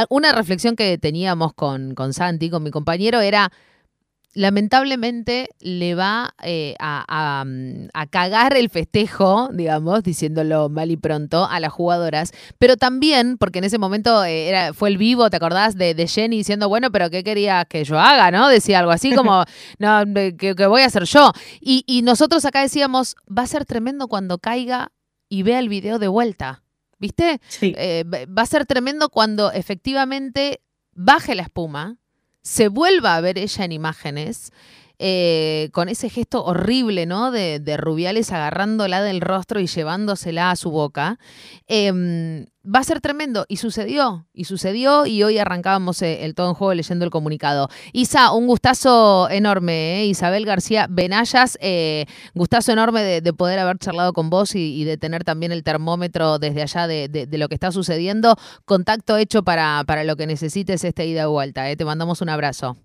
una 0.09 0.33
reflexión 0.33 0.77
que 0.77 0.97
teníamos 0.97 1.53
con, 1.53 1.95
con 1.95 2.15
Santi, 2.15 2.49
con 2.49 2.63
mi 2.63 2.71
compañero, 2.71 3.21
era 3.21 3.53
lamentablemente 4.35 5.51
le 5.61 5.95
va 5.95 6.35
eh, 6.43 6.75
mm, 6.79 7.89
a, 7.93 8.07
cagar 8.07 8.57
el 8.57 8.71
festejo, 8.71 9.51
digamos, 9.53 10.03
diciéndolo 10.03 10.69
mal 10.69 10.91
y 10.91 10.97
pronto, 10.97 11.45
a 11.45 11.61
las 11.61 11.73
jugadoras, 11.73 12.33
pero 12.59 12.77
también, 12.77 13.39
porque 13.39 13.59
en 13.59 13.65
ese 13.65 13.79
momento 13.79 14.25
eh, 14.25 14.49
era, 14.49 14.73
fue 14.73 14.89
el 14.89 14.99
vivo, 14.99 15.29
¿te 15.31 15.37
acordás? 15.37 15.77
De, 15.77 15.95
Jenny 16.07 16.39
diciendo, 16.39 16.69
bueno, 16.69 16.91
pero 16.91 17.11
¿qué 17.11 17.23
quería 17.23 17.65
que 17.65 17.85
yo 17.85 17.99
haga? 17.99 18.31
¿No? 18.31 18.49
Decía 18.49 18.81
algo 18.81 18.91
así 18.91 19.15
como, 19.15 19.45
no, 19.79 20.05
¿qué, 20.39 20.55
voy 20.67 20.83
a 20.83 20.87
hacer 20.87 21.05
yo? 21.05 21.33
Y, 21.61 21.85
y 21.87 22.03
nosotros 22.03 22.45
acá 22.45 22.63
decíamos, 22.63 23.17
va 23.27 23.43
a 23.43 23.47
ser 23.47 23.65
tremendo 23.65 24.09
cuando 24.09 24.39
caiga 24.39 24.93
y 25.29 25.43
vea 25.43 25.59
el 25.59 25.69
video 25.69 25.99
de 25.99 26.09
vuelta. 26.09 26.63
¿Viste? 26.99 27.41
Sí. 27.49 27.75
Eh, 27.77 28.05
va 28.07 28.43
a 28.43 28.47
ser 28.47 28.65
tremendo 28.65 29.09
cuando 29.09 29.51
efectivamente 29.51 30.61
baje 30.95 31.35
la 31.35 31.43
espuma, 31.43 31.99
se 32.43 32.69
vuelva 32.69 33.17
a 33.17 33.21
ver 33.21 33.39
ella 33.39 33.65
en 33.65 33.73
imágenes. 33.73 34.53
Eh, 35.05 35.71
con 35.73 35.89
ese 35.89 36.09
gesto 36.09 36.45
horrible, 36.45 37.07
¿no? 37.07 37.33
De, 37.33 37.77
Rubiales 37.77 38.31
agarrándola 38.31 39.03
del 39.03 39.21
rostro 39.21 39.59
y 39.59 39.67
llevándosela 39.67 40.53
a 40.53 40.55
su 40.55 40.71
boca. 40.71 41.19
Em, 41.67 42.47
va 42.65 42.79
a 42.79 42.85
ser 42.85 43.01
tremendo. 43.01 43.45
Y 43.49 43.57
sucedió, 43.57 44.29
y 44.33 44.45
sucedió, 44.45 45.05
y 45.05 45.25
hoy 45.25 45.39
arrancábamos 45.39 46.03
eh, 46.03 46.25
el 46.25 46.37
todo 46.37 46.51
en 46.51 46.55
juego 46.55 46.75
leyendo 46.75 47.05
el 47.05 47.11
comunicado. 47.11 47.69
Isa, 47.93 48.31
un 48.31 48.47
gustazo 48.47 49.29
enorme, 49.29 50.03
¿eh? 50.03 50.07
Isabel 50.07 50.47
García 50.47 50.87
Benayas, 50.89 51.59
gustazo 52.35 52.71
enorme 52.71 53.03
de, 53.03 53.33
poder 53.33 53.59
haber 53.59 53.79
charlado 53.79 54.13
con 54.13 54.31
vos 54.31 54.55
y, 54.55 54.85
de 54.85 54.99
tener 54.99 55.25
también 55.25 55.51
el 55.51 55.65
termómetro 55.65 56.39
desde 56.39 56.63
allá 56.63 56.87
de, 56.87 57.29
lo 57.33 57.49
que 57.49 57.57
está 57.57 57.73
sucediendo. 57.73 58.37
Contacto 58.65 59.17
hecho 59.17 59.43
para, 59.43 59.83
para 59.85 60.05
lo 60.05 60.15
que 60.15 60.29
necesites 60.29 60.85
esta 60.85 61.03
ida 61.03 61.25
y 61.25 61.27
vuelta. 61.27 61.75
Te 61.75 61.85
mandamos 61.85 62.21
un 62.21 62.29
abrazo. 62.29 62.77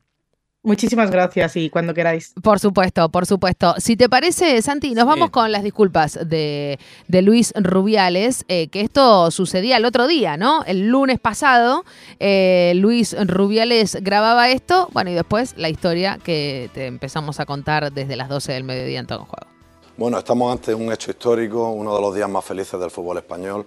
Muchísimas 0.64 1.12
gracias 1.12 1.56
y 1.56 1.70
cuando 1.70 1.94
queráis. 1.94 2.34
Por 2.44 2.60
supuesto, 2.60 3.08
por 3.10 3.26
supuesto. 3.26 3.76
Si 3.78 3.96
te 3.96 4.10
parece, 4.10 4.62
Santi, 4.62 4.94
nos 4.96 5.06
vamos 5.06 5.30
con 5.30 5.52
las 5.52 5.64
disculpas 5.64 6.20
de, 6.28 6.78
Luis 7.08 7.54
Rubiales, 7.56 8.44
eh, 8.48 8.68
que 8.68 8.82
esto 8.82 9.32
sucedía 9.32 9.78
el 9.78 9.86
otro 9.86 10.08
día, 10.08 10.36
¿no? 10.36 10.64
El 10.66 10.88
lunes 10.88 11.20
pasado, 11.20 11.86
eh, 12.20 12.74
Luis 12.76 13.16
Rubiales 13.28 13.98
grababa 14.02 14.50
esto, 14.50 14.90
bueno, 14.92 15.10
y 15.12 15.14
después 15.14 15.54
la 15.58 15.70
historia 15.70 16.20
que 16.24 16.70
te 16.74 16.88
empezamos 16.88 17.40
a 17.40 17.46
contar 17.46 17.92
desde 17.94 18.16
las 18.16 18.28
12 18.28 18.52
del 18.52 18.64
mediodía 18.64 19.00
en 19.00 19.08
todo 19.08 19.20
el 19.20 19.26
juego. 19.26 19.48
Bueno, 19.96 20.18
estamos 20.18 20.52
ante 20.52 20.74
un 20.74 20.92
hecho 20.92 21.12
histórico, 21.12 21.70
uno 21.70 21.96
de 21.96 22.02
los 22.02 22.14
días 22.14 22.30
más 22.30 22.44
felices 22.44 22.80
del 22.80 22.92
fútbol 22.92 23.18
español 23.18 23.66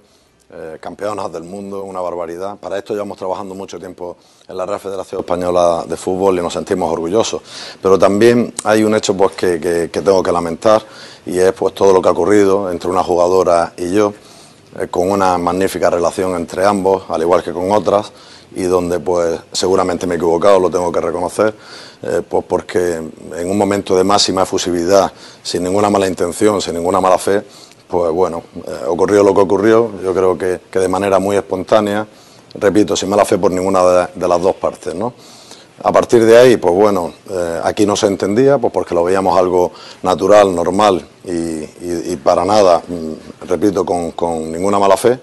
eh, 0.52 0.78
campeonas 0.80 1.32
del 1.32 1.44
mundo, 1.44 1.84
una 1.84 2.00
barbaridad. 2.00 2.56
Para 2.56 2.76
esto 2.76 2.92
llevamos 2.92 3.16
trabajando 3.16 3.54
mucho 3.54 3.78
tiempo 3.78 4.16
en 4.48 4.56
la 4.56 4.66
Real 4.66 4.80
Federación 4.80 5.20
Española 5.20 5.84
de 5.86 5.96
Fútbol 5.96 6.40
y 6.40 6.42
nos 6.42 6.52
sentimos 6.52 6.92
orgullosos. 6.92 7.40
Pero 7.80 7.96
también 7.96 8.52
hay 8.64 8.82
un 8.82 8.96
hecho 8.96 9.16
pues, 9.16 9.36
que, 9.36 9.88
tengo 9.92 10.24
que 10.24 10.32
lamentar 10.32 10.82
y 11.24 11.38
es 11.38 11.52
pues, 11.52 11.72
todo 11.72 11.92
lo 11.92 12.02
que 12.02 12.08
ha 12.08 12.10
ocurrido 12.10 12.68
entre 12.68 12.90
una 12.90 13.04
jugadora 13.04 13.74
y 13.76 13.92
yo, 13.92 14.12
eh, 14.80 14.88
con 14.88 15.12
una 15.12 15.38
magnífica 15.38 15.88
relación 15.88 16.34
entre 16.34 16.66
ambos, 16.66 17.04
al 17.08 17.22
igual 17.22 17.44
que 17.44 17.52
con 17.52 17.70
otras, 17.70 18.10
y 18.54 18.64
donde 18.64 18.98
pues 18.98 19.38
seguramente 19.52 20.06
me 20.06 20.14
he 20.14 20.16
equivocado, 20.16 20.58
lo 20.58 20.68
tengo 20.70 20.90
que 20.90 21.00
reconocer, 21.00 21.54
eh, 22.02 22.22
pues 22.28 22.44
porque 22.48 22.94
en 22.96 23.50
un 23.50 23.56
momento 23.56 23.96
de 23.96 24.02
máxima 24.02 24.42
efusividad, 24.42 25.12
sin 25.42 25.62
ninguna 25.62 25.90
mala 25.90 26.08
intención, 26.08 26.60
sin 26.60 26.74
ninguna 26.74 27.00
mala 27.00 27.18
fe, 27.18 27.44
pues 27.90 28.12
bueno, 28.12 28.42
eh, 28.66 28.84
ocurrió 28.86 29.22
lo 29.22 29.34
que 29.34 29.40
ocurrió, 29.40 29.90
yo 30.02 30.14
creo 30.14 30.38
que, 30.38 30.78
de 30.78 30.88
manera 30.88 31.18
muy 31.18 31.36
espontánea, 31.36 32.06
repito, 32.54 32.96
sin 32.96 33.08
mala 33.08 33.24
fe 33.24 33.36
por 33.36 33.50
ninguna 33.50 34.08
de, 34.14 34.28
las 34.28 34.40
dos 34.40 34.54
partes, 34.54 34.94
¿no? 34.94 35.12
A 35.82 35.90
partir 35.90 36.24
de 36.24 36.36
ahí, 36.36 36.56
pues 36.56 36.74
bueno, 36.74 37.12
eh, 37.28 37.60
aquí 37.64 37.86
no 37.86 37.96
se 37.96 38.06
entendía, 38.06 38.58
pues 38.58 38.72
porque 38.72 38.94
lo 38.94 39.02
veíamos 39.02 39.36
algo 39.36 39.72
natural, 40.02 40.54
normal 40.54 41.04
y, 41.24 42.16
para 42.16 42.44
nada, 42.44 42.82
mm, 42.86 43.48
repito, 43.48 43.84
con, 43.84 44.12
con, 44.12 44.52
ninguna 44.52 44.78
mala 44.78 44.96
fe, 44.96 45.18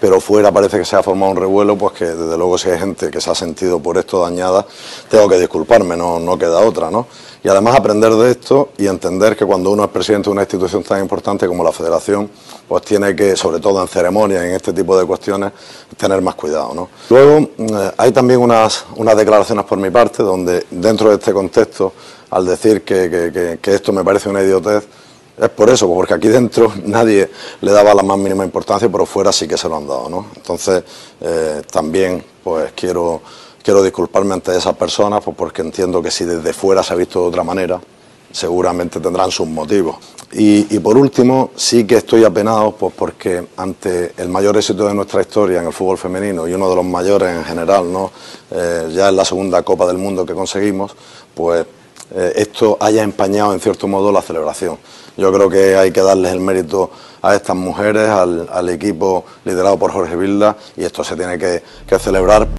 pero 0.00 0.20
fuera 0.20 0.50
parece 0.50 0.78
que 0.78 0.84
se 0.84 0.96
ha 0.96 1.02
formado 1.02 1.32
un 1.32 1.36
revuelo, 1.36 1.76
pues 1.76 1.92
que 1.92 2.06
desde 2.06 2.36
luego 2.36 2.56
si 2.56 2.70
hay 2.70 2.78
gente 2.78 3.10
que 3.10 3.20
se 3.20 3.30
ha 3.30 3.34
sentido 3.34 3.78
por 3.78 3.98
esto 3.98 4.20
dañada, 4.20 4.66
tengo 5.08 5.28
que 5.28 5.38
disculparme, 5.38 5.96
no, 5.96 6.18
no 6.18 6.38
queda 6.38 6.60
otra, 6.60 6.90
¿no? 6.90 7.06
Y 7.42 7.48
además 7.48 7.76
aprender 7.76 8.12
de 8.14 8.30
esto 8.32 8.70
y 8.78 8.86
entender 8.86 9.36
que 9.36 9.44
cuando 9.44 9.70
uno 9.70 9.84
es 9.84 9.90
presidente 9.90 10.28
de 10.28 10.32
una 10.32 10.42
institución 10.42 10.82
tan 10.82 11.00
importante 11.00 11.46
como 11.46 11.62
la 11.62 11.72
Federación, 11.72 12.28
pues 12.66 12.82
tiene 12.82 13.14
que, 13.14 13.36
sobre 13.36 13.60
todo 13.60 13.80
en 13.80 13.88
ceremonias, 13.88 14.42
en 14.44 14.54
este 14.54 14.72
tipo 14.72 14.98
de 14.98 15.06
cuestiones, 15.06 15.52
tener 15.96 16.20
más 16.20 16.34
cuidado. 16.34 16.74
¿no? 16.74 16.88
Luego, 17.10 17.50
eh, 17.58 17.92
hay 17.96 18.12
también 18.12 18.40
unas, 18.40 18.84
unas 18.96 19.16
declaraciones 19.16 19.64
por 19.64 19.78
mi 19.78 19.90
parte 19.90 20.22
donde, 20.22 20.66
dentro 20.70 21.10
de 21.10 21.16
este 21.16 21.32
contexto, 21.32 21.92
al 22.30 22.44
decir 22.44 22.82
que, 22.82 23.58
esto 23.62 23.92
me 23.92 24.04
parece 24.04 24.28
una 24.28 24.42
idiotez, 24.42 24.86
es 25.40 25.48
por 25.50 25.70
eso, 25.70 25.86
porque 25.86 26.14
aquí 26.14 26.26
dentro 26.28 26.72
nadie 26.84 27.30
le 27.60 27.70
daba 27.72 27.94
la 27.94 28.02
más 28.02 28.18
mínima 28.18 28.44
importancia, 28.44 28.88
pero 28.90 29.06
fuera 29.06 29.32
sí 29.32 29.46
que 29.46 29.56
se 29.56 29.68
lo 29.68 29.76
han 29.76 29.86
dado. 29.86 30.08
¿no? 30.10 30.26
Entonces, 30.34 30.82
eh, 31.20 31.62
también 31.70 32.24
pues 32.42 32.72
quiero 32.74 33.22
Quiero 33.68 33.82
disculparme 33.82 34.32
ante 34.32 34.56
esas 34.56 34.74
personas 34.76 35.22
pues 35.22 35.36
porque 35.36 35.60
entiendo 35.60 36.00
que 36.00 36.10
si 36.10 36.24
desde 36.24 36.54
fuera 36.54 36.82
se 36.82 36.94
ha 36.94 36.96
visto 36.96 37.20
de 37.20 37.28
otra 37.28 37.44
manera, 37.44 37.78
seguramente 38.32 38.98
tendrán 38.98 39.30
sus 39.30 39.46
motivos. 39.46 39.96
Y, 40.32 40.78
por 40.78 40.96
último, 40.96 41.50
sí 41.54 41.86
que 41.86 41.96
estoy 41.96 42.24
apenado 42.24 42.72
pues 42.72 42.94
porque 42.96 43.48
ante 43.58 44.14
el 44.16 44.30
mayor 44.30 44.56
éxito 44.56 44.88
de 44.88 44.94
nuestra 44.94 45.20
historia 45.20 45.60
en 45.60 45.66
el 45.66 45.74
fútbol 45.74 45.98
femenino 45.98 46.48
y 46.48 46.54
uno 46.54 46.70
de 46.70 46.76
los 46.76 46.84
mayores 46.86 47.28
en 47.28 47.44
general, 47.44 47.92
¿no? 47.92 48.10
Eh, 48.50 48.88
ya 48.90 49.10
es 49.10 49.14
la 49.14 49.26
segunda 49.26 49.62
Copa 49.62 49.86
del 49.86 49.98
Mundo 49.98 50.24
que 50.24 50.32
conseguimos, 50.32 50.96
pues 51.34 51.66
eh, 52.14 52.32
esto 52.36 52.78
haya 52.80 53.02
empañado 53.02 53.52
en 53.52 53.60
cierto 53.60 53.86
modo 53.86 54.10
la 54.10 54.22
celebración. 54.22 54.78
Yo 55.18 55.30
creo 55.30 55.50
que 55.50 55.76
hay 55.76 55.92
que 55.92 56.00
darles 56.00 56.32
el 56.32 56.40
mérito 56.40 56.90
a 57.20 57.34
estas 57.34 57.54
mujeres, 57.54 58.08
al, 58.08 58.68
equipo 58.70 59.26
liderado 59.44 59.78
por 59.78 59.92
Jorge 59.92 60.16
Vilda, 60.16 60.56
y 60.74 60.84
esto 60.84 61.04
se 61.04 61.16
tiene 61.16 61.36
que 61.38 61.98
celebrar 61.98 62.57